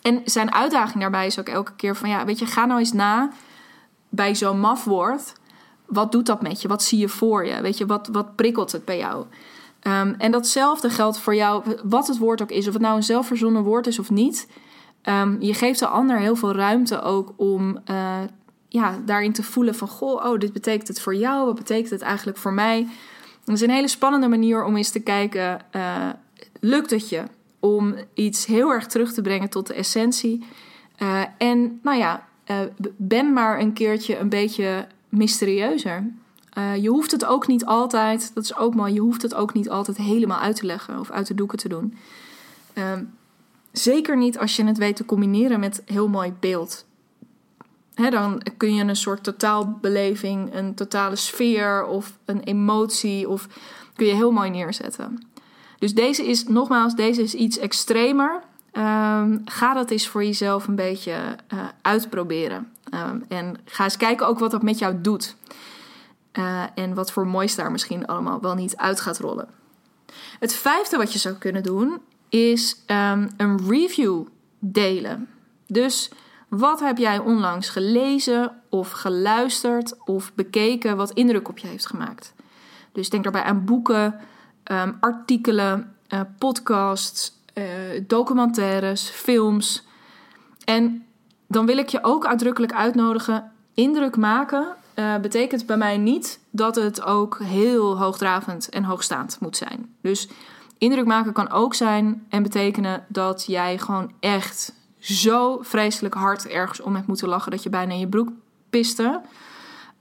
En 0.02 0.22
zijn 0.26 0.54
uitdaging 0.54 1.00
daarbij 1.02 1.26
is 1.26 1.40
ook 1.40 1.48
elke 1.48 1.76
keer 1.76 1.96
van 1.96 2.10
ja, 2.10 2.26
weet 2.26 2.40
je, 2.40 2.46
ga 2.46 2.66
nou 2.66 2.80
eens 2.80 2.94
na 2.94 3.30
bij 4.10 4.36
zo'n 4.36 4.60
mafwoord 4.60 5.34
wat 5.88 6.12
doet 6.12 6.26
dat 6.26 6.42
met 6.42 6.62
je? 6.62 6.68
Wat 6.68 6.84
zie 6.84 7.00
je 7.00 7.10
voor 7.10 7.46
je? 7.46 7.62
Weet 7.62 7.78
je, 7.78 7.86
wat, 7.86 8.10
wat 8.12 8.36
prikkelt 8.36 8.72
het 8.72 8.86
bij 8.86 8.98
jou? 8.98 9.26
Um, 9.82 10.16
en 10.18 10.32
datzelfde 10.32 10.90
geldt 10.90 11.20
voor 11.20 11.36
jou, 11.36 11.64
wat 11.84 12.08
het 12.08 12.18
woord 12.18 12.42
ook 12.42 12.52
is, 12.52 12.68
of 12.68 12.74
het 12.74 12.82
nou 12.82 12.96
een 12.96 13.04
zelfverzonnen 13.04 13.64
woord 13.64 13.88
is 13.88 14.00
of 14.00 14.10
niet. 14.10 14.48
Um, 15.10 15.42
je 15.42 15.54
geeft 15.54 15.80
de 15.80 15.88
ander 15.88 16.20
heel 16.20 16.36
veel 16.36 16.52
ruimte 16.52 17.02
ook 17.02 17.34
om 17.36 17.80
uh, 17.90 18.18
ja, 18.68 19.00
daarin 19.06 19.34
te 19.34 19.44
voelen 19.44 19.76
van, 19.76 19.88
goh, 19.88 20.26
oh, 20.26 20.40
dit 20.40 20.54
betekent 20.54 20.88
het 20.88 21.02
voor 21.02 21.16
jou, 21.16 21.46
wat 21.46 21.56
betekent 21.56 21.90
het 21.90 22.02
eigenlijk 22.02 22.38
voor 22.38 22.54
mij? 22.54 22.88
Dat 23.44 23.56
is 23.56 23.62
een 23.62 23.70
hele 23.70 23.88
spannende 23.88 24.28
manier 24.28 24.64
om 24.64 24.76
eens 24.76 24.90
te 24.90 25.00
kijken, 25.00 25.60
uh, 25.76 26.10
lukt 26.60 26.90
het 26.90 27.10
je 27.10 27.24
om 27.60 27.96
iets 28.14 28.46
heel 28.46 28.72
erg 28.72 28.88
terug 28.88 29.14
te 29.14 29.22
brengen 29.22 29.50
tot 29.50 29.68
de 29.68 29.74
essentie? 29.74 30.46
Uh, 31.02 31.22
en 31.38 31.80
nou 31.84 31.98
ja, 31.98 32.28
ben 32.98 33.34
maar 33.34 33.60
een 33.60 33.74
keertje 33.74 34.18
een 34.18 34.30
beetje 34.30 34.88
mysterieuzer. 35.10 36.12
Je 36.80 36.90
hoeft 36.90 37.12
het 37.12 37.26
ook 37.26 37.48
niet 37.48 37.66
altijd, 37.66 38.32
dat 38.34 38.44
is 38.44 38.56
ook 38.56 38.76
mooi, 38.76 38.94
je 38.94 39.00
hoeft 39.00 39.22
het 39.22 39.36
ook 39.36 39.54
niet 39.54 39.70
altijd 39.70 39.98
helemaal 39.98 40.40
uit 40.40 40.56
te 40.56 40.66
leggen 40.66 41.00
of 41.00 41.12
uit 41.12 41.28
de 41.28 41.34
doeken 41.34 41.58
te 41.58 41.70
doen. 41.70 41.98
Uh, 42.74 42.92
zeker 43.80 44.18
niet 44.18 44.38
als 44.38 44.56
je 44.56 44.66
het 44.66 44.78
weet 44.78 44.96
te 44.96 45.06
combineren 45.06 45.60
met 45.60 45.82
heel 45.86 46.08
mooi 46.08 46.34
beeld. 46.40 46.86
dan 47.96 48.42
kun 48.58 48.76
je 48.76 48.84
een 48.84 48.96
soort 48.96 49.24
totaalbeleving, 49.24 50.56
een 50.56 50.76
totale 50.76 51.16
sfeer 51.16 51.86
of 51.86 52.18
een 52.26 52.40
emotie 52.40 53.30
of 53.30 53.48
kun 53.96 54.06
je 54.06 54.14
heel 54.14 54.32
mooi 54.32 54.50
neerzetten. 54.50 55.28
Dus 55.80 55.94
deze 55.94 56.26
is, 56.26 56.48
nogmaals, 56.48 56.96
deze 56.96 57.22
is 57.22 57.34
iets 57.34 57.58
extremer. 57.58 58.44
Um, 58.74 59.42
ga 59.46 59.74
dat 59.74 59.92
eens 59.92 60.08
voor 60.08 60.24
jezelf 60.24 60.68
een 60.68 60.76
beetje 60.76 61.14
uh, 61.54 61.60
uitproberen. 61.82 62.72
Um, 62.94 63.24
en 63.28 63.58
ga 63.66 63.84
eens 63.84 63.98
kijken 63.98 64.28
ook 64.28 64.40
wat 64.40 64.52
dat 64.52 64.64
met 64.64 64.80
jou 64.80 65.02
doet. 65.02 65.36
Uh, 66.34 66.64
en 66.76 66.94
wat 66.94 67.12
voor 67.12 67.28
moois 67.28 67.56
daar 67.56 67.72
misschien 67.72 68.06
allemaal 68.06 68.42
wel 68.42 68.56
niet 68.56 68.78
uit 68.78 69.00
gaat 69.00 69.20
rollen. 69.20 69.48
Het 70.40 70.54
vijfde 70.54 70.98
wat 70.98 71.14
je 71.14 71.20
zou 71.20 71.36
kunnen 71.36 71.64
doen 71.64 72.02
is 72.30 72.84
um, 72.88 73.30
een 73.38 73.68
review 73.68 74.26
delen. 74.60 75.30
Dus 75.68 76.12
wat 76.48 76.80
heb 76.80 76.98
jij 76.98 77.20
onlangs 77.20 77.70
gelezen 77.70 78.62
of 78.70 78.92
geluisterd 78.92 80.06
of 80.06 80.34
bekeken 80.34 80.98
wat 80.98 81.12
indruk 81.12 81.50
op 81.50 81.58
je 81.58 81.68
heeft 81.68 81.88
gemaakt? 81.88 82.34
Dus 82.92 83.10
denk 83.10 83.24
daarbij 83.24 83.44
aan 83.44 83.66
boeken, 83.66 84.20
um, 84.72 84.98
artikelen, 85.00 85.96
uh, 86.10 86.22
podcasts, 86.38 87.34
uh, 87.54 87.64
documentaires, 88.08 89.10
films. 89.10 89.86
En 90.66 91.06
dan 91.48 91.66
wil 91.66 91.78
ik 91.78 91.90
je 91.90 92.04
ook 92.04 92.26
uitdrukkelijk 92.26 92.74
uitnodigen. 92.74 93.52
Indruk 93.74 94.18
maken 94.18 94.76
uh, 94.96 95.18
betekent 95.18 95.66
bij 95.66 95.78
mij 95.78 95.98
niet 95.98 96.40
dat 96.50 96.76
het 96.76 97.04
ook 97.04 97.40
heel 97.44 97.98
hoogdravend 97.98 98.70
en 98.70 98.84
hoogstaand 98.84 99.38
moet 99.40 99.58
zijn. 99.58 99.96
Dus 100.02 100.30
indruk 100.78 101.06
maken 101.06 101.34
kan 101.34 101.52
ook 101.52 101.74
zijn 101.74 102.26
en 102.30 102.44
betekenen 102.44 103.06
dat 103.08 103.46
jij 103.48 103.78
gewoon 103.78 104.12
echt 104.20 104.74
zo 105.00 105.60
vreselijk 105.62 106.14
hard 106.14 106.48
ergens 106.48 106.82
om 106.82 106.96
hebt 106.96 107.08
moeten 107.08 107.28
lachen 107.28 107.52
dat 107.52 107.64
je 107.64 107.70
bijna 107.70 107.94
in 107.94 108.00
je 108.00 108.08
broek 108.08 108.30
piste. 108.70 109.22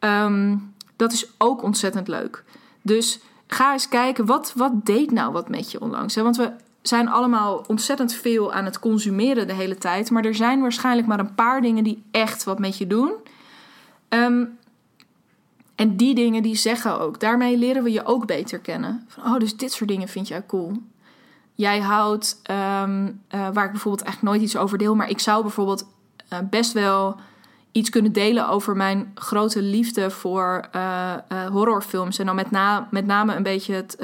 Um, 0.00 0.74
dat 0.96 1.12
is 1.12 1.30
ook 1.38 1.62
ontzettend 1.62 2.08
leuk. 2.08 2.44
Dus 2.82 3.20
ga 3.46 3.72
eens 3.72 3.88
kijken, 3.88 4.26
wat, 4.26 4.52
wat 4.56 4.86
deed 4.86 5.10
nou 5.10 5.32
wat 5.32 5.48
met 5.48 5.70
je 5.70 5.80
onlangs? 5.80 6.14
Hè? 6.14 6.22
Want 6.22 6.36
we 6.36 6.52
zijn 6.82 7.08
allemaal 7.08 7.64
ontzettend 7.66 8.12
veel 8.12 8.52
aan 8.52 8.64
het 8.64 8.78
consumeren 8.78 9.46
de 9.46 9.52
hele 9.52 9.78
tijd. 9.78 10.10
Maar 10.10 10.24
er 10.24 10.34
zijn 10.34 10.60
waarschijnlijk 10.60 11.06
maar 11.06 11.18
een 11.18 11.34
paar 11.34 11.60
dingen 11.60 11.84
die 11.84 12.02
echt 12.10 12.44
wat 12.44 12.58
met 12.58 12.78
je 12.78 12.86
doen. 12.86 13.12
Um, 14.08 14.58
en 15.76 15.96
die 15.96 16.14
dingen 16.14 16.42
die 16.42 16.56
zeggen 16.56 17.00
ook. 17.00 17.20
Daarmee 17.20 17.56
leren 17.56 17.82
we 17.82 17.92
je 17.92 18.04
ook 18.04 18.26
beter 18.26 18.58
kennen. 18.58 19.04
Van, 19.08 19.24
oh, 19.24 19.38
dus 19.38 19.56
dit 19.56 19.72
soort 19.72 19.90
dingen 19.90 20.08
vind 20.08 20.28
jij 20.28 20.46
cool. 20.46 20.72
Jij 21.54 21.80
houdt, 21.80 22.40
um, 22.50 23.06
uh, 23.06 23.48
waar 23.52 23.64
ik 23.64 23.70
bijvoorbeeld 23.70 24.08
echt 24.08 24.22
nooit 24.22 24.42
iets 24.42 24.56
over 24.56 24.78
deel. 24.78 24.94
Maar 24.94 25.10
ik 25.10 25.20
zou 25.20 25.42
bijvoorbeeld 25.42 25.86
uh, 26.32 26.38
best 26.50 26.72
wel 26.72 27.16
iets 27.72 27.90
kunnen 27.90 28.12
delen 28.12 28.48
over 28.48 28.76
mijn 28.76 29.12
grote 29.14 29.62
liefde 29.62 30.10
voor 30.10 30.68
uh, 30.76 31.14
horrorfilms. 31.50 32.18
En 32.18 32.26
dan 32.26 32.34
met, 32.34 32.50
na, 32.50 32.88
met 32.90 33.06
name 33.06 33.34
een 33.34 33.42
beetje 33.42 33.74
het, 33.74 33.98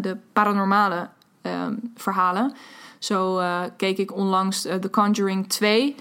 de 0.00 0.16
paranormale 0.32 1.08
um, 1.42 1.92
verhalen. 1.96 2.54
Zo 2.98 3.42
keek 3.76 3.98
ik 3.98 4.14
onlangs 4.14 4.62
The 4.62 4.90
Conjuring 4.90 5.48
2. 5.48 5.96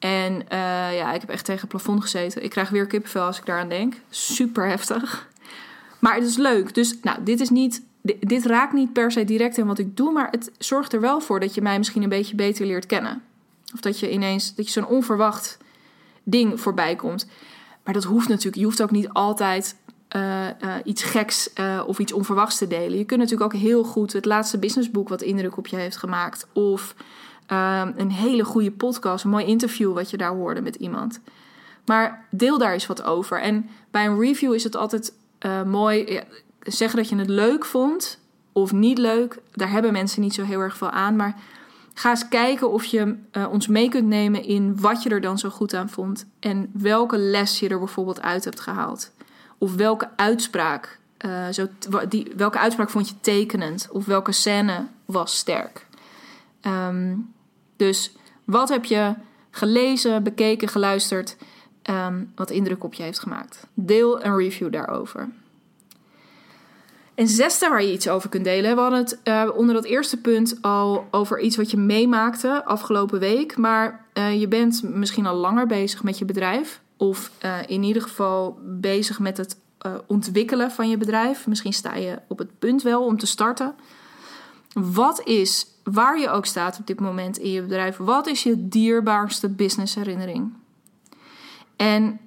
En 0.00 0.32
uh, 0.32 0.96
ja, 0.96 1.12
ik 1.12 1.20
heb 1.20 1.30
echt 1.30 1.44
tegen 1.44 1.60
het 1.60 1.70
plafond 1.70 2.02
gezeten. 2.02 2.44
Ik 2.44 2.50
krijg 2.50 2.68
weer 2.68 2.86
kippenvel 2.86 3.22
als 3.22 3.38
ik 3.38 3.46
daaraan 3.46 3.68
denk. 3.68 3.94
Super 4.08 4.68
heftig. 4.68 5.28
Maar 5.98 6.14
het 6.14 6.24
is 6.24 6.36
leuk. 6.36 6.74
Dus 6.74 6.98
nou, 7.02 7.22
dit 7.24 7.40
is 7.40 7.50
niet. 7.50 7.82
Dit 8.20 8.46
raakt 8.46 8.72
niet 8.72 8.92
per 8.92 9.12
se 9.12 9.24
direct 9.24 9.58
in 9.58 9.66
wat 9.66 9.78
ik 9.78 9.96
doe, 9.96 10.12
maar 10.12 10.28
het 10.30 10.50
zorgt 10.58 10.92
er 10.92 11.00
wel 11.00 11.20
voor 11.20 11.40
dat 11.40 11.54
je 11.54 11.62
mij 11.62 11.78
misschien 11.78 12.02
een 12.02 12.08
beetje 12.08 12.34
beter 12.34 12.66
leert 12.66 12.86
kennen. 12.86 13.22
Of 13.74 13.80
dat 13.80 13.98
je 13.98 14.12
ineens 14.12 14.54
dat 14.54 14.66
je 14.66 14.72
zo'n 14.72 14.86
onverwacht 14.86 15.58
ding 16.22 16.60
voorbij 16.60 16.96
komt. 16.96 17.26
Maar 17.84 17.94
dat 17.94 18.04
hoeft 18.04 18.28
natuurlijk. 18.28 18.56
Je 18.56 18.64
hoeft 18.64 18.82
ook 18.82 18.90
niet 18.90 19.08
altijd 19.08 19.76
uh, 20.16 20.46
uh, 20.46 20.74
iets 20.84 21.02
geks 21.02 21.50
of 21.86 21.98
iets 21.98 22.12
onverwachts 22.12 22.58
te 22.58 22.66
delen. 22.66 22.98
Je 22.98 23.04
kunt 23.04 23.20
natuurlijk 23.20 23.54
ook 23.54 23.60
heel 23.60 23.84
goed 23.84 24.12
het 24.12 24.24
laatste 24.24 24.58
businessboek 24.58 25.08
wat 25.08 25.22
indruk 25.22 25.56
op 25.56 25.66
je 25.66 25.76
heeft 25.76 25.96
gemaakt. 25.96 26.46
Of 26.52 26.94
Ehm, 27.50 27.92
een 27.96 28.10
hele 28.10 28.44
goede 28.44 28.70
podcast, 28.70 29.24
een 29.24 29.30
mooi 29.30 29.44
interview 29.44 29.92
wat 29.92 30.10
je 30.10 30.16
daar 30.16 30.34
hoorde 30.34 30.60
met 30.60 30.76
iemand. 30.76 31.20
Maar 31.86 32.26
deel 32.30 32.58
daar 32.58 32.72
eens 32.72 32.86
wat 32.86 33.02
over. 33.02 33.40
En 33.40 33.68
bij 33.90 34.06
een 34.06 34.20
review 34.20 34.54
is 34.54 34.64
het 34.64 34.76
altijd 34.76 35.12
uh, 35.46 35.62
mooi 35.62 36.22
zeggen 36.60 36.98
dat 36.98 37.08
je 37.08 37.16
het 37.16 37.28
leuk 37.28 37.64
vond 37.64 38.18
of 38.52 38.72
niet 38.72 38.98
leuk. 38.98 39.38
Daar 39.52 39.70
hebben 39.70 39.92
mensen 39.92 40.20
niet 40.20 40.34
zo 40.34 40.42
heel 40.42 40.60
erg 40.60 40.76
veel 40.76 40.90
aan. 40.90 41.16
Maar 41.16 41.36
ga 41.94 42.10
eens 42.10 42.28
kijken 42.28 42.70
of 42.70 42.84
je 42.84 43.16
uh, 43.32 43.52
ons 43.52 43.66
mee 43.66 43.88
kunt 43.88 44.06
nemen 44.06 44.44
in 44.44 44.80
wat 44.80 45.02
je 45.02 45.10
er 45.10 45.20
dan 45.20 45.38
zo 45.38 45.48
goed 45.48 45.74
aan 45.74 45.88
vond. 45.88 46.26
En 46.40 46.70
welke 46.72 47.18
les 47.18 47.60
je 47.60 47.68
er 47.68 47.78
bijvoorbeeld 47.78 48.20
uit 48.20 48.44
hebt 48.44 48.60
gehaald. 48.60 49.10
Of 49.58 49.74
welke 49.74 50.08
uitspraak, 50.16 50.98
uh, 51.26 51.48
zo, 51.48 51.66
die, 52.08 52.32
welke 52.36 52.58
uitspraak 52.58 52.90
vond 52.90 53.08
je 53.08 53.14
tekenend? 53.20 53.88
Of 53.90 54.04
welke 54.04 54.32
scène 54.32 54.86
was 55.04 55.36
sterk? 55.36 55.86
Um, 56.62 57.32
dus 57.80 58.12
wat 58.44 58.68
heb 58.68 58.84
je 58.84 59.14
gelezen, 59.50 60.22
bekeken, 60.22 60.68
geluisterd, 60.68 61.36
um, 61.90 62.32
wat 62.34 62.50
indruk 62.50 62.84
op 62.84 62.94
je 62.94 63.02
heeft 63.02 63.18
gemaakt? 63.18 63.66
Deel 63.74 64.24
een 64.24 64.36
review 64.36 64.72
daarover. 64.72 65.28
En 67.14 67.28
zesde 67.28 67.68
waar 67.68 67.82
je 67.82 67.92
iets 67.92 68.08
over 68.08 68.28
kunt 68.28 68.44
delen. 68.44 68.74
We 68.74 68.80
hadden 68.80 68.98
het 68.98 69.18
uh, 69.24 69.48
onder 69.56 69.74
dat 69.74 69.84
eerste 69.84 70.16
punt 70.16 70.58
al 70.60 71.06
over 71.10 71.40
iets 71.40 71.56
wat 71.56 71.70
je 71.70 71.76
meemaakte 71.76 72.64
afgelopen 72.64 73.18
week. 73.18 73.56
Maar 73.56 74.04
uh, 74.14 74.40
je 74.40 74.48
bent 74.48 74.82
misschien 74.82 75.26
al 75.26 75.36
langer 75.36 75.66
bezig 75.66 76.02
met 76.02 76.18
je 76.18 76.24
bedrijf. 76.24 76.80
Of 76.96 77.30
uh, 77.44 77.56
in 77.66 77.82
ieder 77.82 78.02
geval 78.02 78.58
bezig 78.62 79.18
met 79.18 79.36
het 79.36 79.56
ontwikkelen 80.06 80.70
van 80.70 80.88
je 80.88 80.96
bedrijf. 80.96 81.46
Misschien 81.46 81.72
sta 81.72 81.94
je 81.94 82.18
op 82.28 82.38
het 82.38 82.58
punt 82.58 82.82
wel 82.82 83.04
om 83.04 83.18
te 83.18 83.26
starten. 83.26 83.74
Wat 84.72 85.20
is 85.24 85.66
waar 85.92 86.18
je 86.18 86.30
ook 86.30 86.46
staat 86.46 86.78
op 86.78 86.86
dit 86.86 87.00
moment 87.00 87.38
in 87.38 87.50
je 87.50 87.62
bedrijf, 87.62 87.96
wat 87.96 88.26
is 88.26 88.42
je 88.42 88.68
dierbaarste 88.68 89.48
businessherinnering? 89.48 90.52
En 91.76 92.20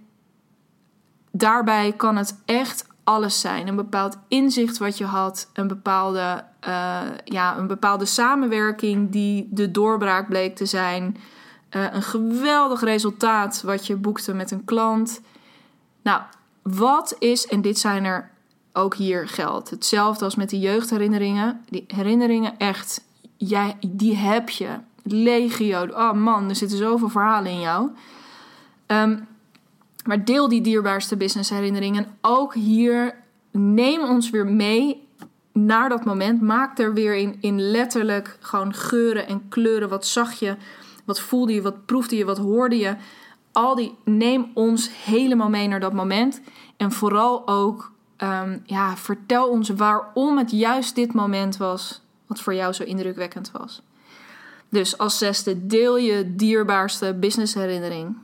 daarbij 1.32 1.94
kan 1.94 2.16
het 2.16 2.42
echt 2.46 2.88
alles 3.04 3.40
zijn. 3.40 3.68
Een 3.68 3.76
bepaald 3.76 4.18
inzicht 4.28 4.78
wat 4.78 4.98
je 4.98 5.06
had, 5.06 5.50
een 5.54 5.68
bepaalde, 5.68 6.44
uh, 6.68 7.02
ja, 7.24 7.58
een 7.58 7.68
bepaalde 7.68 8.06
samenwerking 8.06 9.12
die 9.12 9.48
de 9.52 9.72
doorbraak 9.72 10.28
bleek 10.28 10.56
te 10.56 10.66
zijn, 10.66 11.18
uh, 11.72 11.94
een 11.94 12.04
geweldig 12.04 12.82
resultaat 12.82 13.62
wat 13.62 13.88
je 13.88 13.96
boekte 13.96 14.34
met 14.34 14.52
een 14.52 14.66
klant. 14.66 15.22
Nou, 16.02 16.22
wat 16.62 17.16
is, 17.20 17.48
en 17.48 17.62
dit 17.62 17.80
zijn 17.80 18.04
er 18.04 18.32
ook 18.74 18.96
hier 18.96 19.28
geldt, 19.28 19.70
hetzelfde 19.70 20.26
als 20.26 20.36
met 20.36 20.50
die 20.50 20.60
jeugdherinneringen, 20.60 21.64
die 21.70 21.84
herinneringen 21.88 22.58
echt 22.58 23.02
jij, 23.38 23.78
die 23.88 24.16
heb 24.16 24.50
je. 24.50 24.68
Legio. 25.04 25.86
Oh 25.86 26.14
man, 26.14 26.50
er 26.50 26.56
zitten 26.56 26.78
zoveel 26.78 27.10
verhalen 27.10 27.52
in 27.52 27.60
jou. 27.60 27.90
Um, 28.88 29.28
maar 30.06 30.26
deel 30.26 30.48
die 30.48 30.62
dierbaarste 30.62 31.18
businessherinneringen. 31.18 32.18
Ook 32.22 32.54
hier, 32.54 33.16
neem 33.52 34.02
ons 34.02 34.30
weer 34.30 34.46
mee 34.46 35.08
naar 35.54 35.90
dat 35.90 36.06
moment. 36.06 36.42
Maak 36.42 36.80
er 36.80 36.94
weer 36.94 37.16
in, 37.16 37.38
in 37.40 37.62
letterlijk 37.62 38.38
gewoon 38.40 38.74
geuren 38.74 39.28
en 39.28 39.50
kleuren. 39.50 39.90
Wat 39.90 40.06
zag 40.06 40.34
je? 40.34 40.56
Wat 41.06 41.20
voelde 41.20 41.54
je? 41.54 41.62
Wat 41.62 41.86
proefde 41.86 42.16
je? 42.16 42.26
Wat 42.26 42.38
hoorde 42.38 42.78
je? 42.78 42.96
Al 43.52 43.76
die, 43.76 43.96
neem 44.06 44.52
ons 44.54 44.90
helemaal 45.06 45.50
mee 45.50 45.68
naar 45.68 45.80
dat 45.80 45.94
moment. 45.94 46.42
En 46.78 46.92
vooral 46.92 47.48
ook, 47.48 47.92
um, 48.18 48.62
ja, 48.66 48.98
vertel 48.98 49.48
ons 49.48 49.70
waarom 49.70 50.38
het 50.38 50.52
juist 50.52 50.96
dit 50.96 51.14
moment 51.14 51.58
was 51.58 52.02
wat 52.28 52.40
voor 52.40 52.54
jou 52.54 52.74
zo 52.74 52.84
indrukwekkend 52.84 53.52
was. 53.52 53.82
Dus 54.70 54.98
als 54.98 55.18
zesde, 55.18 55.68
deel 55.68 55.98
je 55.98 56.36
dierbaarste 56.36 57.14
businessherinnering. 57.14 58.18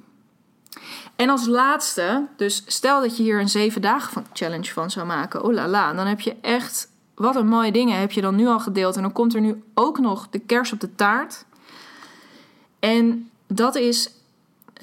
En 1.15 1.29
als 1.29 1.47
laatste, 1.47 2.27
dus 2.35 2.63
stel 2.65 3.01
dat 3.01 3.17
je 3.17 3.23
hier 3.23 3.39
een 3.39 3.49
zeven 3.49 3.81
dagen 3.81 4.11
van 4.11 4.25
challenge 4.33 4.71
van 4.73 4.91
zou 4.91 5.05
maken. 5.05 5.43
Oh 5.43 5.53
la 5.53 5.67
la, 5.67 5.93
dan 5.93 6.07
heb 6.07 6.19
je 6.19 6.35
echt, 6.41 6.89
wat 7.15 7.35
een 7.35 7.47
mooie 7.47 7.71
dingen 7.71 7.99
heb 7.99 8.11
je 8.11 8.21
dan 8.21 8.35
nu 8.35 8.47
al 8.47 8.59
gedeeld. 8.59 8.95
En 8.95 9.01
dan 9.01 9.11
komt 9.11 9.33
er 9.33 9.41
nu 9.41 9.63
ook 9.73 9.99
nog 9.99 10.29
de 10.29 10.39
kers 10.39 10.73
op 10.73 10.79
de 10.79 10.95
taart. 10.95 11.45
En 12.79 13.29
dat 13.47 13.75
is 13.75 14.11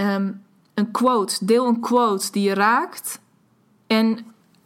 um, 0.01 0.43
een 0.75 0.91
quote. 0.91 1.45
Deel 1.45 1.67
een 1.67 1.81
quote 1.81 2.33
die 2.33 2.43
je 2.43 2.55
raakt. 2.55 3.21
En 3.87 4.19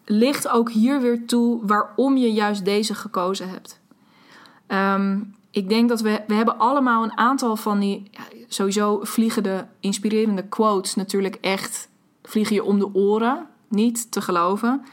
licht 0.05 0.49
ook 0.49 0.71
hier 0.71 1.01
weer 1.01 1.27
toe 1.27 1.67
waarom 1.67 2.17
je 2.17 2.33
juist 2.33 2.65
deze 2.65 2.95
gekozen 2.95 3.49
hebt. 3.49 3.80
Um, 4.73 5.35
ik 5.51 5.69
denk 5.69 5.89
dat 5.89 6.01
we, 6.01 6.23
we 6.27 6.35
hebben 6.35 6.59
allemaal 6.59 7.05
een 7.05 7.17
aantal 7.17 7.57
van 7.57 7.79
die, 7.79 8.11
sowieso 8.49 9.01
vliegen 9.03 9.43
de 9.43 9.65
inspirerende 9.81 10.43
quotes 10.43 10.95
natuurlijk 10.95 11.39
echt, 11.41 11.89
vliegen 12.23 12.55
je 12.55 12.65
om 12.65 12.79
de 12.79 12.95
oren, 12.95 13.47
niet 13.69 14.13
te 14.13 14.21
geloven. 14.21 14.85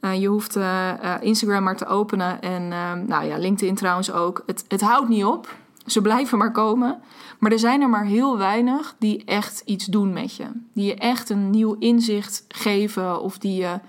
Uh, 0.00 0.20
je 0.20 0.26
hoeft 0.26 0.56
uh, 0.56 0.92
Instagram 1.20 1.62
maar 1.62 1.76
te 1.76 1.86
openen 1.86 2.40
en 2.40 2.72
ehm, 2.72 3.06
nou 3.06 3.24
ja, 3.24 3.38
LinkedIn 3.38 3.74
trouwens 3.74 4.12
ook. 4.12 4.42
Het, 4.46 4.64
het 4.68 4.80
houdt 4.80 5.08
niet 5.08 5.24
op. 5.24 5.54
ze 5.86 6.00
blijven 6.00 6.38
maar 6.38 6.52
komen. 6.52 7.00
Maar 7.38 7.52
er 7.52 7.58
zijn 7.58 7.80
er 7.80 7.88
maar 7.88 8.04
heel 8.04 8.38
weinig 8.38 8.94
die 8.98 9.24
echt 9.24 9.62
iets 9.64 9.84
doen 9.86 10.12
met 10.12 10.36
je. 10.36 10.44
Die 10.72 10.86
je 10.86 10.94
echt 10.94 11.30
een 11.30 11.50
nieuw 11.50 11.76
inzicht 11.78 12.44
geven 12.48 13.20
of 13.20 13.38
die 13.38 13.60
je 13.60 13.80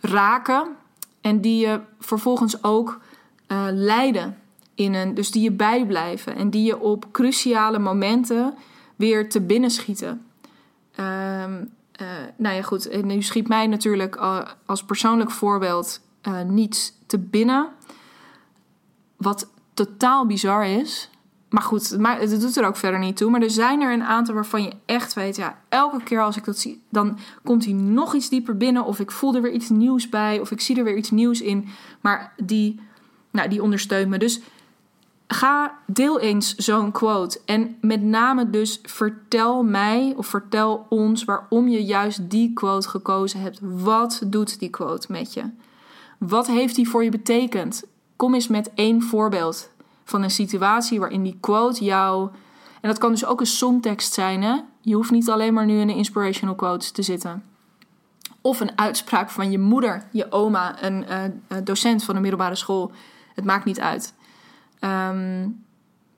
raken. 0.00 0.66
En 1.20 1.40
die 1.40 1.66
je 1.66 1.80
vervolgens 1.98 2.64
ook 2.64 3.00
leiden. 3.72 4.36
In 4.76 4.94
een, 4.94 5.14
dus 5.14 5.30
die 5.30 5.42
je 5.42 5.52
bijblijven. 5.52 6.36
En 6.36 6.50
die 6.50 6.64
je 6.64 6.80
op 6.80 7.12
cruciale 7.12 7.78
momenten 7.78 8.54
weer 8.96 9.28
te 9.28 9.40
binnen 9.40 9.70
schieten. 9.70 10.26
Um, 11.00 11.70
nou 12.36 12.54
ja, 12.54 12.62
goed. 12.62 12.88
En 12.88 13.06
nu 13.06 13.22
schiet 13.22 13.48
mij 13.48 13.66
natuurlijk 13.66 14.16
uh, 14.16 14.40
als 14.66 14.84
persoonlijk 14.84 15.30
voorbeeld 15.30 16.00
uh, 16.28 16.40
niets 16.42 16.92
te 17.06 17.18
binnen. 17.18 17.68
Wat 19.16 19.50
totaal 19.74 20.26
bizar 20.26 20.66
is. 20.66 21.10
Maar 21.48 21.62
goed, 21.62 21.98
maar 21.98 22.20
het 22.20 22.40
doet 22.40 22.56
er 22.56 22.66
ook 22.66 22.76
verder 22.76 23.00
niet 23.00 23.16
toe. 23.16 23.30
Maar 23.30 23.42
er 23.42 23.50
zijn 23.50 23.80
er 23.80 23.92
een 23.92 24.04
aantal 24.04 24.34
waarvan 24.34 24.62
je 24.62 24.72
echt 24.86 25.14
weet, 25.14 25.36
ja, 25.36 25.58
elke 25.68 26.02
keer 26.02 26.22
als 26.22 26.36
ik 26.36 26.44
dat 26.44 26.58
zie, 26.58 26.82
dan 26.90 27.18
komt 27.44 27.64
hij 27.64 27.74
nog 27.74 28.14
iets 28.14 28.28
dieper 28.28 28.56
binnen. 28.56 28.84
Of 28.84 29.00
ik 29.00 29.10
voel 29.10 29.34
er 29.34 29.42
weer 29.42 29.52
iets 29.52 29.68
nieuws 29.68 30.08
bij. 30.08 30.40
Of 30.40 30.50
ik 30.50 30.60
zie 30.60 30.76
er 30.76 30.84
weer 30.84 30.96
iets 30.96 31.10
nieuws 31.10 31.40
in. 31.40 31.68
Maar 32.00 32.32
die, 32.44 32.80
nou, 33.30 33.48
die 33.48 33.62
ondersteunt 33.62 34.08
me. 34.08 34.18
Dus 34.18 34.40
ga 35.26 35.78
deel 35.86 36.20
eens 36.20 36.54
zo'n 36.54 36.92
quote. 36.92 37.40
En 37.44 37.76
met 37.80 38.02
name 38.02 38.50
dus 38.50 38.80
vertel 38.82 39.62
mij 39.62 40.14
of 40.16 40.26
vertel 40.26 40.86
ons 40.88 41.24
waarom 41.24 41.68
je 41.68 41.84
juist 41.84 42.30
die 42.30 42.52
quote 42.52 42.88
gekozen 42.88 43.40
hebt. 43.40 43.58
Wat 43.62 44.22
doet 44.26 44.58
die 44.58 44.70
quote 44.70 45.12
met 45.12 45.34
je? 45.34 45.50
Wat 46.18 46.46
heeft 46.46 46.74
die 46.74 46.88
voor 46.88 47.04
je 47.04 47.10
betekend? 47.10 47.84
Kom 48.16 48.34
eens 48.34 48.48
met 48.48 48.70
één 48.74 49.02
voorbeeld 49.02 49.70
van 50.04 50.22
een 50.22 50.30
situatie 50.30 50.98
waarin 50.98 51.22
die 51.22 51.36
quote 51.40 51.84
jou. 51.84 52.28
En 52.80 52.88
dat 52.88 52.98
kan 52.98 53.10
dus 53.10 53.24
ook 53.24 53.40
een 53.40 53.46
songtekst 53.46 54.12
zijn, 54.12 54.42
hè? 54.42 54.56
Je 54.80 54.94
hoeft 54.94 55.10
niet 55.10 55.28
alleen 55.28 55.54
maar 55.54 55.66
nu 55.66 55.80
in 55.80 55.88
een 55.88 55.96
inspirational 55.96 56.54
quote 56.54 56.92
te 56.92 57.02
zitten. 57.02 57.44
Of 58.40 58.60
een 58.60 58.78
uitspraak 58.78 59.30
van 59.30 59.50
je 59.50 59.58
moeder, 59.58 60.06
je 60.10 60.32
oma, 60.32 60.82
een 60.82 61.04
uh, 61.48 61.58
docent 61.64 62.04
van 62.04 62.14
een 62.14 62.20
middelbare 62.20 62.54
school. 62.54 62.92
Het 63.34 63.44
maakt 63.44 63.64
niet 63.64 63.80
uit. 63.80 64.14
Um, 64.80 65.64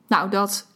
nou, 0.07 0.31
dat, 0.31 0.66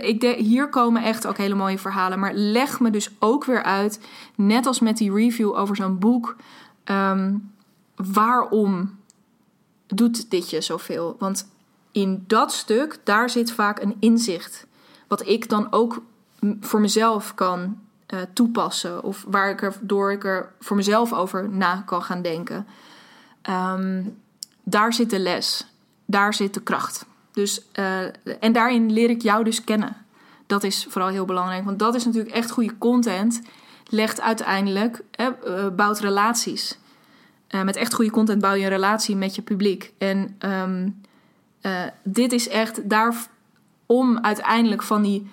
ik 0.00 0.22
hier 0.22 0.68
komen 0.68 1.02
echt 1.02 1.26
ook 1.26 1.36
hele 1.36 1.54
mooie 1.54 1.78
verhalen. 1.78 2.18
Maar 2.18 2.34
leg 2.34 2.80
me 2.80 2.90
dus 2.90 3.10
ook 3.18 3.44
weer 3.44 3.62
uit, 3.62 4.00
net 4.34 4.66
als 4.66 4.80
met 4.80 4.96
die 4.96 5.12
review 5.12 5.56
over 5.56 5.76
zo'n 5.76 5.98
boek, 5.98 6.36
um, 6.84 7.52
waarom 7.94 8.98
doet 9.86 10.30
dit 10.30 10.50
je 10.50 10.60
zoveel? 10.60 11.16
Want 11.18 11.48
in 11.92 12.24
dat 12.26 12.52
stuk, 12.52 12.98
daar 13.04 13.30
zit 13.30 13.52
vaak 13.52 13.80
een 13.80 13.96
inzicht. 14.00 14.66
Wat 15.08 15.26
ik 15.26 15.48
dan 15.48 15.72
ook 15.72 16.02
voor 16.60 16.80
mezelf 16.80 17.34
kan 17.34 17.78
uh, 18.14 18.20
toepassen. 18.32 19.02
Of 19.02 19.24
waar 19.28 19.50
ik 19.50 19.62
er, 19.62 19.74
door 19.80 20.12
ik 20.12 20.24
er 20.24 20.52
voor 20.60 20.76
mezelf 20.76 21.12
over 21.12 21.48
na 21.48 21.82
kan 21.86 22.02
gaan 22.02 22.22
denken. 22.22 22.66
Um, 23.50 24.18
daar 24.62 24.92
zit 24.92 25.10
de 25.10 25.18
les. 25.18 25.66
Daar 26.06 26.34
zit 26.34 26.54
de 26.54 26.60
kracht. 26.60 27.06
Dus, 27.32 27.62
uh, 27.78 28.00
en 28.40 28.52
daarin 28.52 28.92
leer 28.92 29.10
ik 29.10 29.22
jou 29.22 29.44
dus 29.44 29.64
kennen. 29.64 29.96
Dat 30.46 30.64
is 30.64 30.86
vooral 30.88 31.10
heel 31.10 31.24
belangrijk. 31.24 31.64
Want 31.64 31.78
dat 31.78 31.94
is 31.94 32.04
natuurlijk 32.04 32.34
echt 32.34 32.50
goede 32.50 32.78
content. 32.78 33.42
Legt 33.88 34.20
uiteindelijk, 34.20 35.02
uh, 35.20 35.66
bouwt 35.76 36.00
relaties. 36.00 36.78
Uh, 37.50 37.62
met 37.62 37.76
echt 37.76 37.94
goede 37.94 38.10
content 38.10 38.40
bouw 38.40 38.54
je 38.54 38.62
een 38.62 38.68
relatie 38.68 39.16
met 39.16 39.34
je 39.34 39.42
publiek. 39.42 39.92
En 39.98 40.36
um, 40.38 41.00
dit 42.02 42.32
is 42.32 42.48
echt 42.48 42.88
daar 42.88 43.14
om 43.86 44.18
uiteindelijk 44.18 44.82
van 44.82 45.02
die, 45.02 45.30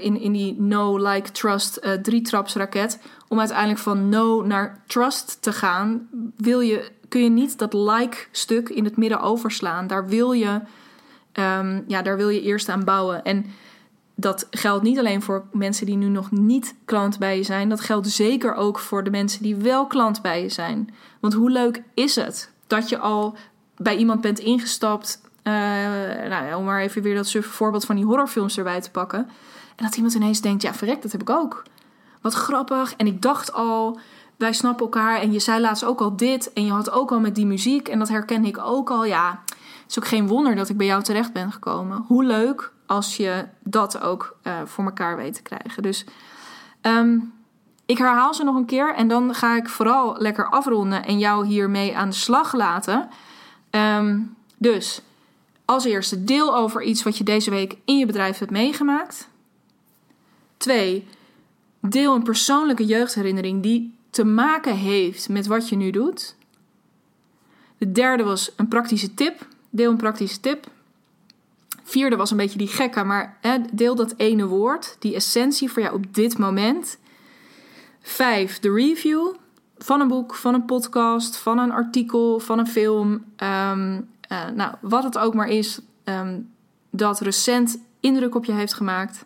in, 0.00 0.20
in 0.20 0.32
die 0.32 0.60
no, 0.60 0.96
like, 0.96 1.30
trust, 1.30 1.80
drie 2.02 2.20
traps 2.20 2.54
raket. 2.54 2.98
Om 3.28 3.38
uiteindelijk 3.38 3.80
van 3.80 4.08
no 4.08 4.42
naar 4.42 4.82
trust 4.86 5.42
te 5.42 5.52
gaan, 5.52 6.08
wil 6.36 6.60
je, 6.60 6.90
kun 7.08 7.22
je 7.22 7.30
niet 7.30 7.58
dat 7.58 7.72
like 7.72 8.16
stuk 8.30 8.68
in 8.68 8.84
het 8.84 8.96
midden 8.96 9.20
overslaan. 9.20 9.86
Daar 9.86 10.06
wil 10.06 10.32
je 10.32 10.60
um, 11.32 11.84
ja, 11.86 12.02
daar 12.02 12.16
wil 12.16 12.28
je 12.28 12.42
eerst 12.42 12.68
aan 12.68 12.84
bouwen. 12.84 13.24
En 13.24 13.46
dat 14.14 14.46
geldt 14.50 14.82
niet 14.82 14.98
alleen 14.98 15.22
voor 15.22 15.44
mensen 15.52 15.86
die 15.86 15.96
nu 15.96 16.08
nog 16.08 16.30
niet 16.30 16.74
klant 16.84 17.18
bij 17.18 17.36
je 17.36 17.42
zijn. 17.42 17.68
Dat 17.68 17.80
geldt 17.80 18.08
zeker 18.08 18.54
ook 18.54 18.78
voor 18.78 19.04
de 19.04 19.10
mensen 19.10 19.42
die 19.42 19.56
wel 19.56 19.86
klant 19.86 20.22
bij 20.22 20.42
je 20.42 20.48
zijn. 20.48 20.94
Want 21.20 21.34
hoe 21.34 21.50
leuk 21.50 21.82
is 21.94 22.16
het 22.16 22.52
dat 22.66 22.88
je 22.88 22.98
al 22.98 23.36
bij 23.76 23.96
iemand 23.96 24.20
bent 24.20 24.38
ingestapt. 24.38 25.20
Uh, 25.42 25.54
nou 26.28 26.54
om 26.54 26.64
maar 26.64 26.80
even 26.80 27.02
weer 27.02 27.14
dat 27.14 27.30
voorbeeld 27.40 27.84
van 27.84 27.96
die 27.96 28.04
horrorfilms 28.04 28.58
erbij 28.58 28.80
te 28.80 28.90
pakken. 28.90 29.28
En 29.76 29.84
dat 29.84 29.96
iemand 29.96 30.14
ineens 30.14 30.40
denkt: 30.40 30.62
ja, 30.62 30.74
verrek, 30.74 31.02
dat 31.02 31.12
heb 31.12 31.20
ik 31.20 31.30
ook. 31.30 31.62
Wat 32.20 32.34
grappig. 32.34 32.94
En 32.96 33.06
ik 33.06 33.22
dacht 33.22 33.52
al, 33.52 33.98
wij 34.36 34.52
snappen 34.52 34.84
elkaar. 34.84 35.20
En 35.20 35.32
je 35.32 35.38
zei 35.38 35.60
laatst 35.60 35.84
ook 35.84 36.00
al 36.00 36.16
dit. 36.16 36.52
En 36.52 36.64
je 36.64 36.72
had 36.72 36.90
ook 36.90 37.12
al 37.12 37.20
met 37.20 37.34
die 37.34 37.46
muziek. 37.46 37.88
En 37.88 37.98
dat 37.98 38.08
herken 38.08 38.44
ik 38.44 38.58
ook 38.58 38.90
al. 38.90 39.04
Ja, 39.04 39.42
is 39.88 39.98
ook 39.98 40.06
geen 40.06 40.26
wonder 40.26 40.54
dat 40.54 40.68
ik 40.68 40.76
bij 40.76 40.86
jou 40.86 41.02
terecht 41.02 41.32
ben 41.32 41.52
gekomen. 41.52 42.04
Hoe 42.06 42.24
leuk 42.24 42.72
als 42.86 43.16
je 43.16 43.44
dat 43.62 44.00
ook 44.00 44.36
uh, 44.42 44.52
voor 44.64 44.84
elkaar 44.84 45.16
weet 45.16 45.34
te 45.34 45.42
krijgen. 45.42 45.82
Dus 45.82 46.04
um, 46.82 47.32
ik 47.86 47.98
herhaal 47.98 48.34
ze 48.34 48.44
nog 48.44 48.56
een 48.56 48.64
keer 48.64 48.94
en 48.94 49.08
dan 49.08 49.34
ga 49.34 49.56
ik 49.56 49.68
vooral 49.68 50.16
lekker 50.18 50.48
afronden 50.48 51.04
en 51.04 51.18
jou 51.18 51.46
hiermee 51.46 51.96
aan 51.96 52.08
de 52.08 52.14
slag 52.14 52.54
laten. 52.54 53.08
Um, 53.70 54.36
dus 54.56 55.02
als 55.64 55.84
eerste 55.84 56.24
deel 56.24 56.56
over 56.56 56.82
iets 56.82 57.02
wat 57.02 57.18
je 57.18 57.24
deze 57.24 57.50
week 57.50 57.76
in 57.84 57.98
je 57.98 58.06
bedrijf 58.06 58.38
hebt 58.38 58.50
meegemaakt. 58.50 59.28
Twee, 60.56 61.08
deel 61.80 62.14
een 62.14 62.22
persoonlijke 62.22 62.84
jeugdherinnering 62.84 63.62
die 63.62 63.94
te 64.10 64.24
maken 64.24 64.76
heeft 64.76 65.28
met 65.28 65.46
wat 65.46 65.68
je 65.68 65.76
nu 65.76 65.90
doet. 65.90 66.36
De 67.78 67.92
derde 67.92 68.22
was 68.22 68.52
een 68.56 68.68
praktische 68.68 69.14
tip 69.14 69.46
Deel 69.70 69.90
een 69.90 69.96
praktische 69.96 70.40
tip. 70.40 70.66
Vierde 71.84 72.16
was 72.16 72.30
een 72.30 72.36
beetje 72.36 72.58
die 72.58 72.68
gekke, 72.68 73.04
maar 73.04 73.38
hè, 73.40 73.58
deel 73.72 73.94
dat 73.94 74.14
ene 74.16 74.46
woord, 74.46 74.96
die 74.98 75.14
essentie 75.14 75.70
voor 75.70 75.82
jou 75.82 75.94
op 75.94 76.14
dit 76.14 76.38
moment. 76.38 76.98
Vijf, 78.00 78.58
de 78.58 78.72
review 78.72 79.34
van 79.78 80.00
een 80.00 80.08
boek, 80.08 80.34
van 80.34 80.54
een 80.54 80.64
podcast, 80.64 81.36
van 81.36 81.58
een 81.58 81.72
artikel, 81.72 82.40
van 82.40 82.58
een 82.58 82.66
film. 82.66 83.10
Um, 83.10 84.08
uh, 84.32 84.48
nou, 84.54 84.74
wat 84.80 85.04
het 85.04 85.18
ook 85.18 85.34
maar 85.34 85.48
is, 85.48 85.80
um, 86.04 86.50
dat 86.90 87.20
recent 87.20 87.78
indruk 88.00 88.34
op 88.34 88.44
je 88.44 88.52
heeft 88.52 88.74
gemaakt. 88.74 89.24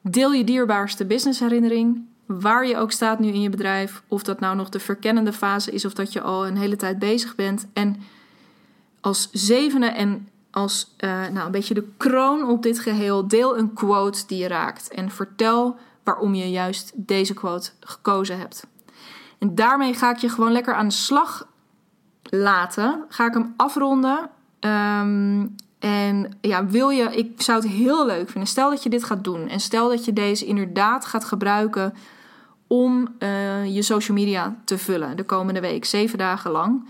Deel 0.00 0.32
je 0.32 0.44
dierbaarste 0.44 1.04
businessherinnering, 1.04 2.06
waar 2.26 2.66
je 2.66 2.76
ook 2.76 2.92
staat 2.92 3.18
nu 3.18 3.28
in 3.28 3.40
je 3.40 3.50
bedrijf. 3.50 4.02
Of 4.08 4.22
dat 4.22 4.40
nou 4.40 4.56
nog 4.56 4.68
de 4.68 4.80
verkennende 4.80 5.32
fase 5.32 5.70
is 5.70 5.84
of 5.84 5.92
dat 5.92 6.12
je 6.12 6.20
al 6.20 6.46
een 6.46 6.56
hele 6.56 6.76
tijd 6.76 6.98
bezig 6.98 7.34
bent. 7.34 7.66
En 7.72 7.96
als 9.00 9.28
zevende 9.32 9.86
en 9.86 10.28
als 10.50 10.94
uh, 11.04 11.10
nou, 11.10 11.46
een 11.46 11.50
beetje 11.50 11.74
de 11.74 11.88
kroon 11.96 12.48
op 12.48 12.62
dit 12.62 12.78
geheel, 12.78 13.28
deel 13.28 13.58
een 13.58 13.72
quote 13.72 14.26
die 14.26 14.38
je 14.38 14.48
raakt. 14.48 14.88
En 14.88 15.10
vertel 15.10 15.76
waarom 16.02 16.34
je 16.34 16.50
juist 16.50 16.92
deze 16.94 17.34
quote 17.34 17.70
gekozen 17.80 18.38
hebt. 18.38 18.66
En 19.38 19.54
daarmee 19.54 19.94
ga 19.94 20.10
ik 20.10 20.16
je 20.16 20.28
gewoon 20.28 20.52
lekker 20.52 20.74
aan 20.74 20.88
de 20.88 20.94
slag 20.94 21.46
laten. 22.22 23.04
Ga 23.08 23.26
ik 23.26 23.34
hem 23.34 23.54
afronden. 23.56 24.30
Um, 24.60 25.54
en 25.78 26.38
ja, 26.40 26.66
wil 26.66 26.88
je, 26.88 27.16
ik 27.16 27.42
zou 27.42 27.60
het 27.60 27.70
heel 27.70 28.06
leuk 28.06 28.28
vinden. 28.28 28.48
Stel 28.48 28.70
dat 28.70 28.82
je 28.82 28.90
dit 28.90 29.04
gaat 29.04 29.24
doen. 29.24 29.48
En 29.48 29.60
stel 29.60 29.88
dat 29.88 30.04
je 30.04 30.12
deze 30.12 30.46
inderdaad 30.46 31.04
gaat 31.04 31.24
gebruiken 31.24 31.94
om 32.66 33.14
uh, 33.18 33.74
je 33.74 33.82
social 33.82 34.16
media 34.16 34.56
te 34.64 34.78
vullen 34.78 35.16
de 35.16 35.24
komende 35.24 35.60
week, 35.60 35.84
zeven 35.84 36.18
dagen 36.18 36.50
lang 36.50 36.88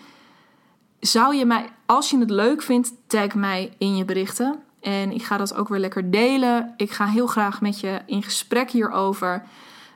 zou 1.01 1.37
je 1.37 1.45
mij, 1.45 1.69
als 1.87 2.11
je 2.11 2.19
het 2.19 2.31
leuk 2.31 2.63
vindt, 2.63 2.93
tag 3.07 3.35
mij 3.35 3.73
in 3.79 3.97
je 3.97 4.05
berichten. 4.05 4.63
En 4.81 5.13
ik 5.13 5.23
ga 5.23 5.37
dat 5.37 5.55
ook 5.55 5.69
weer 5.69 5.81
lekker 5.81 6.11
delen. 6.11 6.75
Ik 6.77 6.91
ga 6.91 7.07
heel 7.07 7.27
graag 7.27 7.61
met 7.61 7.81
je 7.81 8.01
in 8.07 8.23
gesprek 8.23 8.71
hierover. 8.71 9.43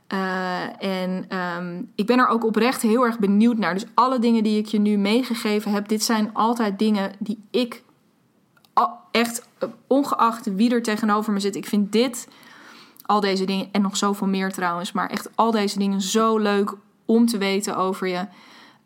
Uh, 0.09 0.83
en 0.83 1.39
um, 1.39 1.91
ik 1.95 2.07
ben 2.07 2.19
er 2.19 2.27
ook 2.27 2.45
oprecht 2.45 2.83
heel 2.83 3.05
erg 3.05 3.19
benieuwd 3.19 3.59
naar. 3.59 3.75
Dus 3.75 3.87
alle 3.95 4.19
dingen 4.19 4.43
die 4.43 4.59
ik 4.59 4.67
je 4.67 4.79
nu 4.79 4.97
meegegeven 4.97 5.73
heb, 5.73 5.89
dit 5.89 6.03
zijn 6.03 6.31
altijd 6.33 6.79
dingen 6.79 7.13
die 7.19 7.39
ik 7.51 7.83
echt, 9.11 9.49
ongeacht 9.87 10.55
wie 10.55 10.71
er 10.71 10.83
tegenover 10.83 11.33
me 11.33 11.41
zit, 11.41 11.57
ik 11.57 11.67
vind 11.67 11.93
dit, 11.93 12.29
al 13.03 13.21
deze 13.21 13.45
dingen 13.45 13.69
en 13.73 13.83
nog 13.83 13.97
zoveel 13.97 14.27
meer 14.27 14.53
trouwens, 14.53 14.93
maar 14.93 15.11
echt 15.11 15.31
al 15.35 15.51
deze 15.51 15.79
dingen 15.79 16.01
zo 16.01 16.39
leuk 16.39 16.75
om 17.05 17.27
te 17.27 17.39
weten 17.39 17.77
over 17.77 18.09
je. 18.09 18.27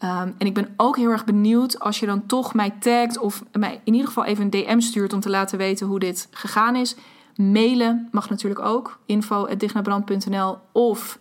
Um, 0.05 0.35
en 0.39 0.47
ik 0.47 0.55
ben 0.55 0.75
ook 0.77 0.97
heel 0.97 1.11
erg 1.11 1.25
benieuwd 1.25 1.81
als 1.81 2.01
je 2.01 2.07
dan 2.07 2.27
toch 2.27 2.55
mij 2.55 2.71
tagt 2.71 3.19
of 3.19 3.43
mij 3.53 3.81
in 3.85 3.93
ieder 3.93 4.09
geval 4.09 4.25
even 4.25 4.45
een 4.45 4.51
DM 4.51 4.81
stuurt 4.81 5.13
om 5.13 5.21
te 5.21 5.31
laten 5.31 5.59
weten 5.59 5.87
hoe 5.87 5.99
dit 5.99 6.29
gegaan 6.31 6.77
is. 6.77 6.97
Mailen 7.37 8.09
mag 8.11 8.31
natuurlijk 8.31 8.61
ook, 8.61 8.99
info.dignabrand.nl 9.07 10.59
of 10.73 11.19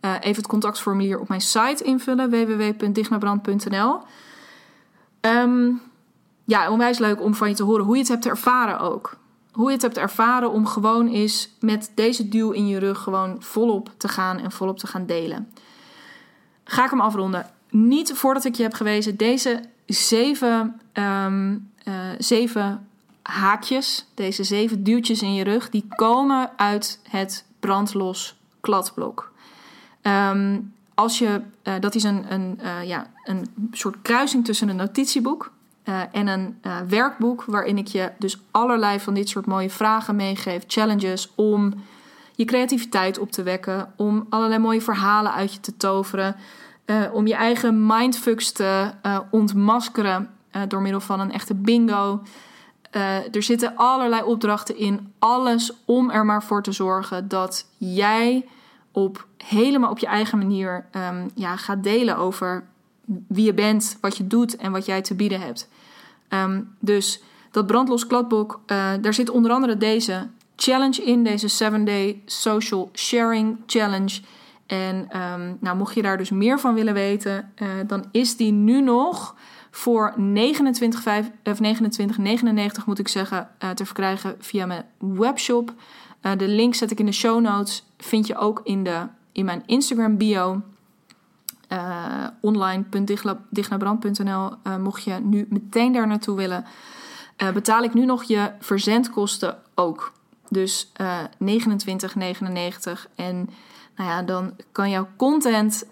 uh, 0.00 0.12
even 0.20 0.36
het 0.36 0.46
contactformulier 0.46 1.20
op 1.20 1.28
mijn 1.28 1.40
site 1.40 1.84
invullen, 1.84 2.30
www.dignabrand.nl. 2.30 4.00
Ehm, 5.20 5.70
ja, 6.44 6.70
onwijs 6.70 6.98
leuk 6.98 7.22
om 7.22 7.34
van 7.34 7.48
je 7.48 7.54
te 7.54 7.64
horen 7.64 7.84
hoe 7.84 7.94
je 7.94 8.00
het 8.00 8.10
hebt 8.10 8.26
ervaren 8.26 8.80
ook. 8.80 9.16
hoe 9.52 9.66
je 9.66 9.72
het 9.72 9.82
hebt 9.82 9.96
ervaren 9.96 10.50
om 10.50 10.66
gewoon 10.66 11.08
eens 11.08 11.50
met 11.60 11.92
deze 11.94 12.28
duw 12.28 12.50
in 12.50 12.66
je 12.66 12.78
rug 12.78 12.98
gewoon 12.98 13.42
volop 13.42 13.90
te 13.96 14.08
gaan 14.08 14.38
en 14.38 14.52
volop 14.52 14.78
te 14.78 14.86
gaan 14.86 15.06
delen. 15.06 15.52
Ga 16.64 16.84
ik 16.84 16.90
hem 16.90 17.00
afronden. 17.00 17.50
Niet 17.70 18.12
voordat 18.12 18.44
ik 18.44 18.54
je 18.54 18.62
heb 18.62 18.74
gewezen, 18.74 19.16
deze 19.16 19.60
zeven, 19.86 20.80
ehm, 20.92 21.56
eh, 21.84 21.94
zeven 22.18 22.88
haakjes, 23.22 24.06
deze 24.14 24.44
zeven 24.44 24.82
duwtjes 24.82 25.22
in 25.22 25.34
je 25.34 25.44
rug, 25.44 25.70
die 25.70 25.84
komen 25.96 26.50
uit 26.56 27.00
het 27.08 27.44
brandlos 27.60 28.36
kladblok. 28.60 29.32
Ehm, 30.02 30.60
als 30.94 31.18
je, 31.18 31.40
uh, 31.64 31.74
dat 31.80 31.94
is 31.94 32.02
een, 32.02 32.32
een, 32.32 32.60
uh, 32.62 32.84
ja, 32.84 33.06
een 33.24 33.46
soort 33.72 33.96
kruising 34.02 34.44
tussen 34.44 34.68
een 34.68 34.76
notitieboek 34.76 35.52
en 36.12 36.26
een 36.26 36.60
werkboek, 36.88 37.44
waarin 37.44 37.78
ik 37.78 37.86
je 37.86 38.10
dus 38.18 38.40
allerlei 38.50 39.00
van 39.00 39.14
dit 39.14 39.28
soort 39.28 39.46
mooie 39.46 39.70
vragen 39.70 40.16
meegeef, 40.16 40.64
challenges 40.66 41.30
om 41.34 41.72
je 42.34 42.44
creativiteit 42.44 43.18
op 43.18 43.30
te 43.30 43.42
wekken, 43.42 43.92
om 43.96 44.26
allerlei 44.28 44.60
mooie 44.60 44.80
verhalen 44.80 45.32
uit 45.32 45.52
je 45.52 45.60
te 45.60 45.76
toveren, 45.76 46.36
om 47.12 47.26
je 47.26 47.34
eigen 47.34 47.86
mindfucks 47.86 48.52
te 48.52 48.90
ontmaskeren 49.30 50.30
door 50.68 50.82
middel 50.82 51.00
van 51.00 51.20
een 51.20 51.32
echte 51.32 51.54
bingo. 51.54 52.22
er 53.30 53.42
zitten 53.42 53.76
allerlei 53.76 54.22
opdrachten 54.22 54.76
in, 54.76 55.12
alles 55.18 55.72
om 55.84 56.10
er 56.10 56.24
maar 56.24 56.42
voor 56.42 56.62
te 56.62 56.72
zorgen 56.72 57.28
dat 57.28 57.66
jij 57.76 58.44
op 58.92 59.26
helemaal 59.36 59.90
op 59.90 59.98
je 59.98 60.06
eigen 60.06 60.38
manier 60.38 60.86
um, 60.92 61.30
ja, 61.34 61.56
gaat 61.56 61.82
delen 61.82 62.16
over 62.16 62.64
wie 63.28 63.44
je 63.44 63.54
bent, 63.54 63.98
wat 64.00 64.16
je 64.16 64.26
doet 64.26 64.56
en 64.56 64.72
wat 64.72 64.86
jij 64.86 65.02
te 65.02 65.14
bieden 65.14 65.40
hebt. 65.40 65.68
Um, 66.28 66.74
dus 66.78 67.22
dat 67.50 67.66
brandlos 67.66 68.06
kladboek, 68.06 68.60
daar 69.00 69.14
zit 69.14 69.30
onder 69.30 69.52
andere 69.52 69.76
deze 69.76 70.28
challenge 70.56 71.02
in, 71.02 71.24
deze 71.24 71.70
7-day 71.70 72.22
social 72.26 72.90
sharing 72.94 73.58
challenge. 73.66 74.20
En 74.68 74.96
um, 74.96 75.56
nou, 75.60 75.76
mocht 75.76 75.94
je 75.94 76.02
daar 76.02 76.16
dus 76.16 76.30
meer 76.30 76.60
van 76.60 76.74
willen 76.74 76.94
weten, 76.94 77.52
uh, 77.62 77.68
dan 77.86 78.04
is 78.10 78.36
die 78.36 78.52
nu 78.52 78.80
nog 78.80 79.34
voor 79.70 80.12
29, 80.16 81.02
5, 81.02 81.30
of 81.44 81.58
29,99 81.58 82.84
moet 82.86 82.98
ik 82.98 83.08
zeggen, 83.08 83.48
uh, 83.64 83.70
te 83.70 83.84
verkrijgen 83.84 84.36
via 84.38 84.66
mijn 84.66 84.84
webshop. 84.98 85.74
Uh, 86.22 86.32
de 86.36 86.48
link 86.48 86.74
zet 86.74 86.90
ik 86.90 86.98
in 86.98 87.06
de 87.06 87.12
show 87.12 87.40
notes. 87.40 87.84
Vind 87.98 88.26
je 88.26 88.36
ook 88.36 88.60
in, 88.64 88.84
de, 88.84 89.06
in 89.32 89.44
mijn 89.44 89.62
Instagram 89.66 90.16
bio. 90.16 90.62
Uh, 91.72 92.24
Mocht 94.78 95.04
je 95.04 95.14
nu 95.22 95.46
meteen 95.48 95.92
daar 95.92 96.06
naartoe 96.06 96.36
willen, 96.36 96.64
betaal 97.54 97.82
ik 97.82 97.94
nu 97.94 98.04
nog 98.04 98.24
je 98.24 98.50
verzendkosten 98.60 99.58
ook. 99.74 100.12
Dus 100.48 100.92
29,99. 100.98 100.98
En 103.14 103.48
nou 103.98 104.10
ja, 104.10 104.22
dan 104.22 104.52
kan 104.72 104.90
jouw 104.90 105.08
content. 105.16 105.84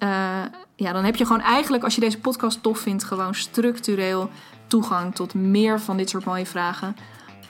ja, 0.77 0.92
dan 0.92 1.05
heb 1.05 1.16
je 1.16 1.27
gewoon 1.27 1.40
eigenlijk, 1.40 1.85
als 1.85 1.95
je 1.95 2.01
deze 2.01 2.19
podcast 2.19 2.62
tof 2.62 2.79
vindt, 2.79 3.05
gewoon 3.05 3.35
structureel 3.35 4.31
toegang 4.66 5.14
tot 5.14 5.35
meer 5.35 5.81
van 5.81 5.97
dit 5.97 6.11
soort 6.11 6.25
mooie 6.25 6.47
vragen. 6.47 6.97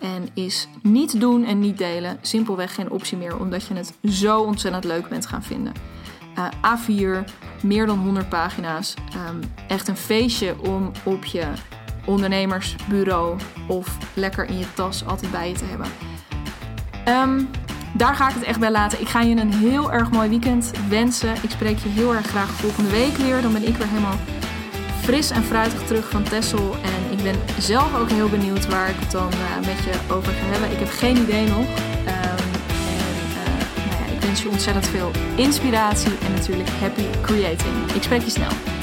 En 0.01 0.29
is 0.35 0.69
niet 0.83 1.21
doen 1.21 1.45
en 1.45 1.59
niet 1.59 1.79
delen 1.79 2.19
simpelweg 2.21 2.75
geen 2.75 2.91
optie 2.91 3.17
meer, 3.17 3.39
omdat 3.39 3.67
je 3.67 3.75
het 3.75 3.95
zo 4.03 4.41
ontzettend 4.41 4.85
leuk 4.85 5.09
bent 5.09 5.27
gaan 5.27 5.43
vinden. 5.43 5.73
Uh, 6.39 6.49
A4, 6.49 7.25
meer 7.63 7.87
dan 7.87 7.99
100 7.99 8.29
pagina's. 8.29 8.95
Um, 9.29 9.41
echt 9.69 9.89
een 9.89 9.97
feestje 9.97 10.61
om 10.61 10.91
op 11.05 11.25
je 11.25 11.47
ondernemersbureau 12.05 13.39
of 13.69 13.99
lekker 14.15 14.45
in 14.45 14.59
je 14.59 14.73
tas 14.75 15.07
altijd 15.07 15.31
bij 15.31 15.49
je 15.49 15.55
te 15.55 15.65
hebben. 15.65 15.89
Um, 17.09 17.49
daar 17.97 18.15
ga 18.15 18.29
ik 18.29 18.35
het 18.35 18.45
echt 18.45 18.61
bij 18.61 18.71
laten. 18.71 19.01
Ik 19.01 19.09
ga 19.09 19.21
je 19.21 19.37
een 19.37 19.53
heel 19.53 19.93
erg 19.93 20.11
mooi 20.11 20.29
weekend 20.29 20.71
wensen. 20.89 21.35
Ik 21.43 21.51
spreek 21.51 21.79
je 21.79 21.89
heel 21.89 22.15
erg 22.15 22.27
graag 22.27 22.51
volgende 22.51 22.91
week 22.91 23.17
weer. 23.17 23.43
Dan 23.43 23.53
ben 23.53 23.69
ik 23.69 23.77
weer 23.77 23.87
helemaal 23.87 24.19
fris 25.01 25.31
en 25.31 25.43
fruitig 25.43 25.83
terug 25.83 26.11
van 26.11 26.23
Tessel. 26.23 26.77
En 26.83 27.19
ik 27.19 27.23
ben 27.23 27.37
zelf 27.59 27.95
ook 27.95 28.11
heel 28.11 28.29
benieuwd 28.29 28.67
waar 28.67 28.89
ik 28.89 28.97
het 28.99 29.11
dan 29.11 29.33
uh, 29.33 29.67
met 29.67 29.85
je 29.85 30.15
over 30.15 30.33
ga 30.33 30.45
hebben. 30.45 30.71
Ik 30.71 30.79
heb 30.79 30.91
geen 30.91 31.17
idee 31.17 31.47
nog. 31.47 31.59
Um, 31.59 31.67
en 32.07 33.17
uh, 33.29 33.87
nou 33.87 34.07
ja, 34.07 34.15
ik 34.15 34.21
wens 34.21 34.43
je 34.43 34.49
ontzettend 34.49 34.87
veel 34.87 35.11
inspiratie 35.35 36.13
en 36.25 36.33
natuurlijk 36.33 36.69
happy 36.69 37.05
creating. 37.23 37.93
Ik 37.95 38.03
spreek 38.03 38.23
je 38.23 38.31
snel. 38.31 38.76